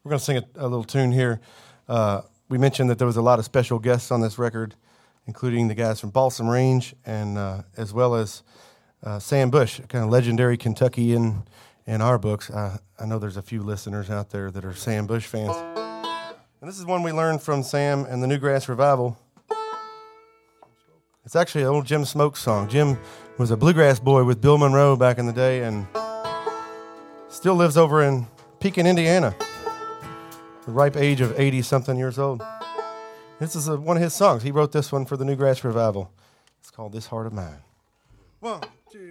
We're 0.05 0.11
going 0.11 0.19
to 0.19 0.25
sing 0.25 0.37
a, 0.37 0.45
a 0.57 0.69
little 0.69 0.85
tune 0.85 1.13
here. 1.13 1.41
Uh, 1.89 2.23
we 2.51 2.59
mentioned 2.59 2.91
that 2.91 2.99
there 2.99 3.07
was 3.07 3.17
a 3.17 3.23
lot 3.23 3.39
of 3.39 3.47
special 3.47 3.79
guests 3.79 4.11
on 4.11 4.21
this 4.21 4.39
record, 4.39 4.75
including 5.27 5.69
the 5.69 5.75
guys 5.75 5.99
from 5.99 6.11
Balsam 6.11 6.47
Range 6.49 6.95
and 7.07 7.39
uh, 7.39 7.63
as 7.79 7.95
well 7.95 8.15
as 8.15 8.43
uh, 9.03 9.19
Sam 9.19 9.51
Bush, 9.51 9.81
kind 9.89 10.05
of 10.05 10.11
legendary 10.11 10.57
Kentuckian 10.57 11.45
in 11.87 12.01
our 12.01 12.19
books. 12.19 12.51
Uh, 12.51 12.79
I 12.99 13.07
know 13.07 13.19
there's 13.19 13.37
a 13.37 13.43
few 13.43 13.63
listeners 13.63 14.11
out 14.11 14.31
there 14.31 14.51
that 14.51 14.65
are 14.65 14.75
Sam 14.75 15.07
Bush 15.07 15.27
fans. 15.27 15.55
And 16.61 16.69
this 16.69 16.79
is 16.79 16.85
one 16.85 17.03
we 17.03 17.13
learned 17.13 17.43
from 17.43 17.63
Sam 17.63 18.05
and 18.05 18.23
the 18.23 18.27
Newgrass 18.27 18.69
Revival. 18.69 19.19
It's 21.25 21.37
actually 21.37 21.63
an 21.63 21.69
old 21.69 21.87
Jim 21.87 22.05
Smoak's 22.05 22.43
song. 22.43 22.69
Jim 22.69 22.99
was 23.39 23.51
a 23.51 23.57
bluegrass 23.57 24.01
boy 24.01 24.25
with 24.25 24.41
Bill 24.41 24.59
Monroe 24.59 24.97
back 24.97 25.19
in 25.19 25.27
the 25.27 25.33
day 25.33 25.63
and 25.63 25.87
still 27.29 27.55
lives 27.55 27.77
over 27.77 28.03
in 28.03 28.27
Pekin, 28.61 28.87
Indiana 28.87 29.35
the 30.69 30.75
ripe 30.75 30.99
age 30.99 31.23
of 31.23 31.41
80 31.41 31.63
something 31.63 31.97
years 31.97 32.19
old. 32.19 32.43
This 33.41 33.57
is 33.57 33.69
a, 33.69 33.79
one 33.79 33.97
of 33.97 34.03
his 34.03 34.13
songs. 34.13 34.43
He 34.43 34.51
wrote 34.51 34.71
this 34.71 34.93
one 34.93 35.07
for 35.07 35.17
the 35.17 35.25
Newgrass 35.25 35.65
Revival. 35.65 36.13
It's 36.61 36.71
called 36.71 36.93
This 36.93 37.07
Heart 37.07 37.29
of 37.29 37.33
Mine. 37.33 37.63
One, 38.41 38.61
two, 38.91 39.11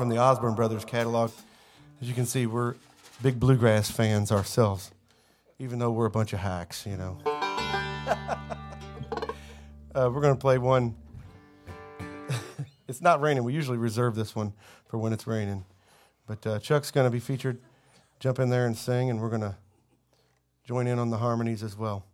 from 0.00 0.08
the 0.08 0.16
Osborne 0.16 0.54
Brothers 0.54 0.86
catalog. 0.86 1.30
As 2.00 2.08
you 2.08 2.14
can 2.14 2.24
see, 2.24 2.46
we're 2.46 2.74
big 3.22 3.38
bluegrass 3.38 3.90
fans 3.90 4.32
ourselves, 4.32 4.92
even 5.58 5.78
though 5.78 5.90
we're 5.90 6.06
a 6.06 6.10
bunch 6.10 6.32
of 6.32 6.38
hacks, 6.38 6.86
you 6.86 6.96
know. 6.96 7.18
uh, 7.26 8.34
we're 9.94 10.22
going 10.22 10.32
to 10.32 10.40
play 10.40 10.56
one. 10.56 10.94
it's 12.88 13.02
not 13.02 13.20
raining. 13.20 13.44
We 13.44 13.52
usually 13.52 13.76
reserve 13.76 14.14
this 14.14 14.34
one 14.34 14.54
for 14.86 14.96
when 14.96 15.12
it's 15.12 15.26
raining. 15.26 15.66
But 16.26 16.46
uh, 16.46 16.58
Chuck's 16.60 16.90
going 16.90 17.04
to 17.04 17.10
be 17.10 17.20
featured. 17.20 17.58
Jump 18.20 18.38
in 18.38 18.48
there 18.48 18.64
and 18.64 18.78
sing, 18.78 19.10
and 19.10 19.20
we're 19.20 19.28
going 19.28 19.42
to 19.42 19.56
join 20.64 20.86
in 20.86 20.98
on 20.98 21.10
the 21.10 21.18
harmonies 21.18 21.62
as 21.62 21.76
well. 21.76 22.06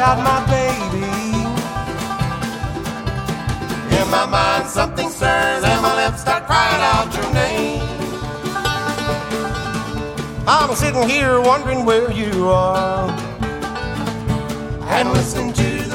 Out 0.00 0.18
my 0.24 0.40
baby. 0.48 1.04
In 4.00 4.10
my 4.10 4.24
mind, 4.26 4.66
something 4.66 5.10
stirs, 5.10 5.62
and 5.62 5.82
my 5.82 5.94
lips 6.04 6.22
start 6.22 6.46
crying 6.46 6.80
out 6.80 7.14
your 7.14 7.32
name. 7.34 7.82
I'm 10.48 10.74
sitting 10.74 11.08
here 11.08 11.40
wondering 11.40 11.84
where 11.84 12.10
you 12.10 12.48
are, 12.48 13.10
and 14.88 15.12
listening 15.12 15.52
to 15.52 15.89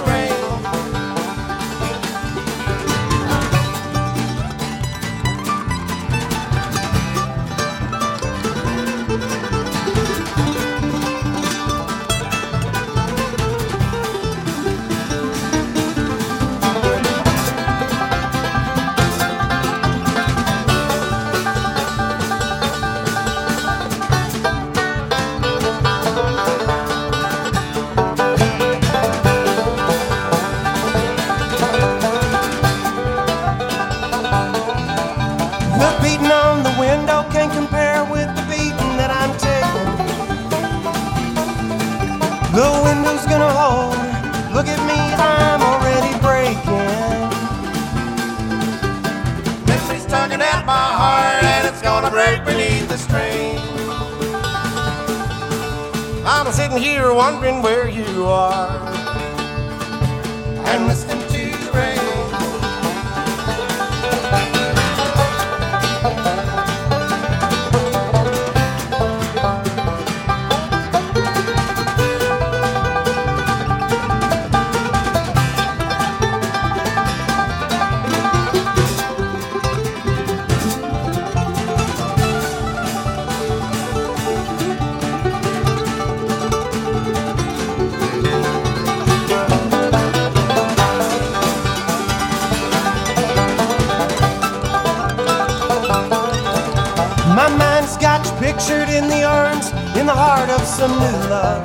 heart 100.35 100.49
of 100.49 100.67
some 100.67 100.91
new 100.91 101.17
love. 101.29 101.63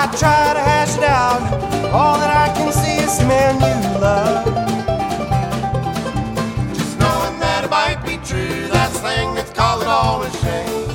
I 0.00 0.02
try 0.18 0.52
to 0.58 0.62
hash 0.70 0.96
it 0.98 1.04
out, 1.04 1.42
all 1.94 2.18
that 2.18 2.32
I 2.44 2.52
can 2.56 2.72
see 2.72 2.96
is 3.06 3.18
the 3.18 3.26
man 3.26 3.54
you 3.66 4.00
love. 4.00 4.44
Just 6.74 6.98
knowing 6.98 7.38
that 7.38 7.60
it 7.66 7.70
might 7.70 8.00
be 8.04 8.16
true, 8.26 8.66
that's 8.66 8.94
the 8.98 9.08
thing 9.08 9.34
that's 9.36 9.52
calling 9.52 9.86
all 9.86 10.22
a 10.22 10.30
shame. 10.42 10.88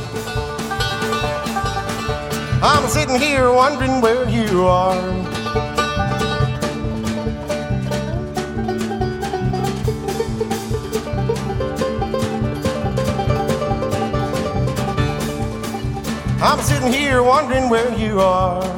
I'm 2.61 2.85
sitting 2.89 3.17
here 3.17 3.49
wondering 3.51 4.01
where 4.01 4.27
you 4.27 4.65
are. 4.65 5.22
I'm 16.43 16.59
sitting 16.59 16.91
here 16.91 17.23
wondering 17.23 17.69
where 17.69 17.97
you 17.97 18.19
are. 18.19 18.72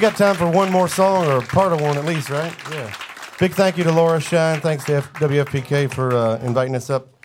Got 0.00 0.16
time 0.16 0.34
for 0.34 0.50
one 0.50 0.72
more 0.72 0.88
song 0.88 1.26
or 1.26 1.42
part 1.42 1.72
of 1.72 1.80
one 1.80 1.98
at 1.98 2.04
least, 2.04 2.30
right? 2.30 2.54
Yeah. 2.70 2.92
Big 3.38 3.52
thank 3.52 3.76
you 3.76 3.84
to 3.84 3.92
Laura 3.92 4.20
Shine. 4.20 4.60
Thanks 4.60 4.84
to 4.84 4.94
F- 4.96 5.12
WFPK 5.14 5.92
for 5.92 6.14
uh, 6.14 6.38
inviting 6.38 6.74
us 6.74 6.90
up 6.90 7.24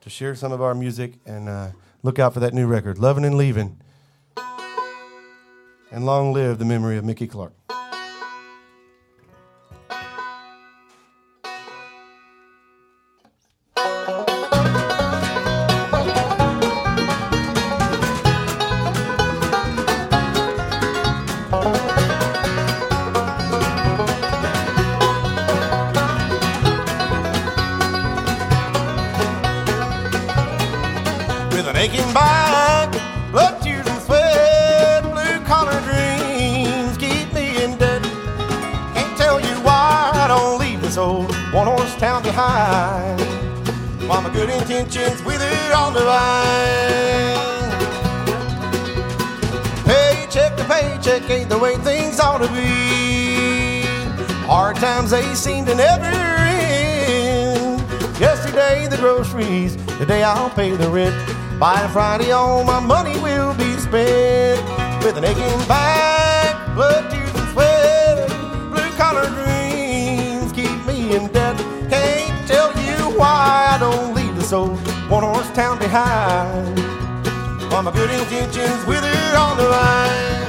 to 0.00 0.10
share 0.10 0.34
some 0.34 0.52
of 0.52 0.62
our 0.62 0.74
music 0.74 1.14
and 1.26 1.48
uh, 1.48 1.68
look 2.02 2.18
out 2.18 2.34
for 2.34 2.40
that 2.40 2.54
new 2.54 2.66
record, 2.66 2.98
Loving 2.98 3.24
and 3.24 3.36
Leaving. 3.36 3.78
And 5.90 6.06
long 6.06 6.32
live 6.32 6.58
the 6.58 6.64
memory 6.64 6.96
of 6.96 7.04
Mickey 7.04 7.26
Clark. 7.26 7.52
One 41.84 41.90
horse 41.90 42.00
town 42.00 42.22
behind. 42.22 43.20
While 44.08 44.22
my 44.22 44.32
good 44.32 44.48
intentions 44.50 45.22
wither 45.22 45.50
on 45.74 45.92
the 45.92 46.00
vine. 46.00 47.72
Paycheck 49.84 50.56
to 50.56 50.64
paycheck 50.64 51.30
ain't 51.30 51.48
the 51.48 51.58
way 51.58 51.76
things 51.76 52.20
ought 52.20 52.38
to 52.38 52.48
be. 52.48 53.82
Hard 54.46 54.76
times 54.76 55.10
they 55.10 55.34
seem 55.34 55.64
to 55.66 55.74
never 55.74 56.04
end. 56.04 57.80
Yesterday 58.18 58.86
the 58.88 58.96
groceries, 58.96 59.76
today 59.98 60.22
I'll 60.22 60.50
pay 60.50 60.76
the 60.76 60.88
rent. 60.88 61.14
By 61.58 61.86
Friday 61.88 62.30
all 62.32 62.64
my 62.64 62.80
money 62.80 63.18
will 63.20 63.54
be 63.54 63.76
spent. 63.78 64.62
With 65.04 65.18
an 65.18 65.24
aching 65.24 65.68
back, 65.68 65.83
I 73.74 73.78
don't 73.78 74.14
leave 74.14 74.36
this 74.36 74.52
old 74.52 74.78
one 75.10 75.24
horse 75.24 75.50
town 75.50 75.80
behind. 75.80 76.78
While 77.72 77.82
my 77.82 77.90
good 77.90 78.08
intentions 78.08 78.86
wither 78.86 79.08
on 79.36 79.56
the 79.56 79.66
vine. 79.66 80.44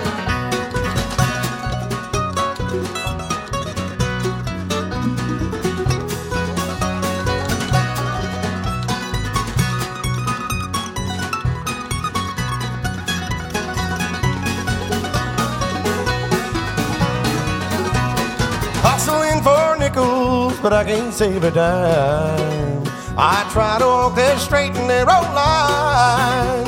Hustling 18.84 19.41
for 19.41 19.78
nickels, 19.80 20.59
but 20.59 20.73
I 20.73 20.84
can't 20.84 21.11
save 21.11 21.43
a 21.43 21.49
dime. 21.49 22.84
I 23.18 23.49
try 23.51 23.80
to 23.80 23.86
walk 23.86 24.16
that 24.16 24.39
straight 24.39 24.76
and 24.76 24.88
narrow 24.88 25.22
line. 25.34 26.68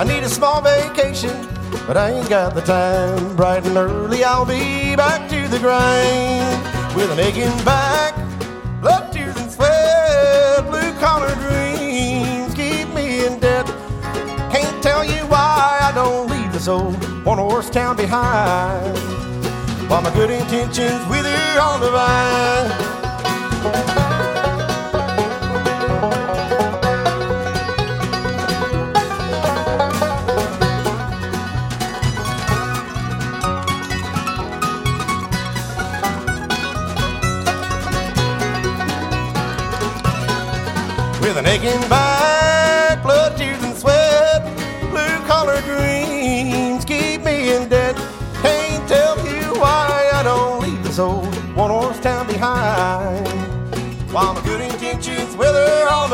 I 0.00 0.04
need 0.04 0.24
a 0.24 0.28
small 0.28 0.60
vacation, 0.60 1.46
but 1.86 1.96
I 1.96 2.10
ain't 2.10 2.28
got 2.28 2.54
the 2.54 2.62
time. 2.62 3.36
Bright 3.36 3.64
and 3.66 3.76
early, 3.76 4.24
I'll 4.24 4.44
be 4.46 4.96
back 4.96 5.28
to 5.30 5.46
the 5.48 5.58
grind. 5.58 6.96
With 6.96 7.10
an 7.12 7.20
aching 7.20 7.64
back, 7.64 8.14
blood, 8.80 9.12
tears, 9.12 9.36
and 9.36 9.50
sweat. 9.50 10.64
Blue 10.68 10.92
collar 10.98 11.34
dreams 11.46 12.54
keep 12.54 12.88
me 12.94 13.26
in 13.26 13.38
debt. 13.38 13.66
Can't 14.50 14.82
tell 14.82 15.04
you 15.04 15.20
why 15.26 15.78
I 15.80 15.92
don't 15.94 16.28
leave 16.28 16.52
this 16.52 16.64
this 16.64 16.68
old 16.70 16.94
one 17.26 17.36
horse 17.36 17.68
town 17.68 17.94
behind. 17.94 18.96
While 19.90 20.00
my 20.00 20.10
good 20.14 20.30
intentions 20.30 21.06
wither 21.10 21.60
on 21.60 21.80
the 21.80 21.90
vine. 21.90 22.83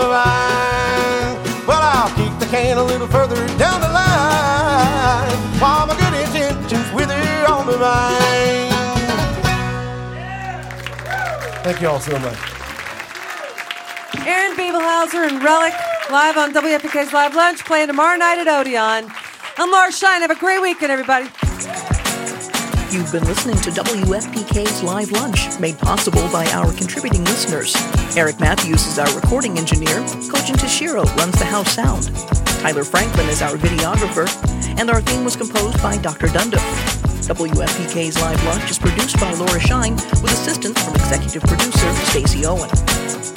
The 0.00 0.06
vine. 0.06 1.36
Well, 1.66 1.82
I'll 1.82 2.08
kick 2.16 2.32
the 2.38 2.46
can 2.46 2.78
a 2.78 2.82
little 2.82 3.06
further 3.06 3.36
down 3.58 3.82
the 3.82 3.88
line. 3.92 5.36
While 5.60 5.86
my 5.88 5.94
good 5.94 6.14
intentions 6.14 6.90
wither 6.94 7.20
on 7.46 7.66
the 7.66 7.76
vine. 7.76 8.70
Thank 11.62 11.82
you 11.82 11.88
all 11.88 12.00
so 12.00 12.18
much. 12.18 12.38
Aaron 14.26 14.56
Bibelhauser 14.56 15.28
and 15.28 15.44
Relic 15.44 15.74
live 16.10 16.38
on 16.38 16.54
WFPK's 16.54 17.12
Live 17.12 17.34
Lunch, 17.34 17.62
playing 17.66 17.88
tomorrow 17.88 18.16
night 18.16 18.38
at 18.38 18.48
Odeon. 18.48 19.12
I'm 19.58 19.70
Laura 19.70 19.92
Shine. 19.92 20.22
Have 20.22 20.30
a 20.30 20.34
great 20.34 20.62
weekend, 20.62 20.90
everybody. 20.90 21.26
You've 22.90 23.12
been 23.12 23.24
listening 23.24 23.56
to 23.56 23.70
WFPK's 23.70 24.82
Live 24.82 25.12
Lunch, 25.12 25.60
made 25.60 25.78
possible 25.78 26.26
by 26.32 26.46
our 26.52 26.72
contributing 26.72 27.22
listeners. 27.24 27.76
Eric 28.16 28.40
Matthews 28.40 28.86
is 28.86 28.98
our 28.98 29.12
recording 29.14 29.56
engineer. 29.56 30.00
Kojin 30.30 30.56
Tashiro 30.56 31.04
runs 31.16 31.38
the 31.38 31.44
house 31.44 31.72
sound. 31.72 32.10
Tyler 32.60 32.82
Franklin 32.82 33.28
is 33.28 33.40
our 33.40 33.56
videographer. 33.56 34.26
And 34.78 34.90
our 34.90 35.00
theme 35.00 35.24
was 35.24 35.36
composed 35.36 35.80
by 35.80 35.96
Dr. 35.98 36.26
Dundiff. 36.26 36.58
WFPK's 37.28 38.20
Live 38.20 38.44
Lunch 38.44 38.68
is 38.68 38.78
produced 38.78 39.20
by 39.20 39.32
Laura 39.34 39.60
Shine 39.60 39.94
with 39.94 40.32
assistance 40.32 40.82
from 40.82 40.94
executive 40.94 41.42
producer 41.42 41.94
Stacey 42.06 42.44
Owen. 42.46 43.29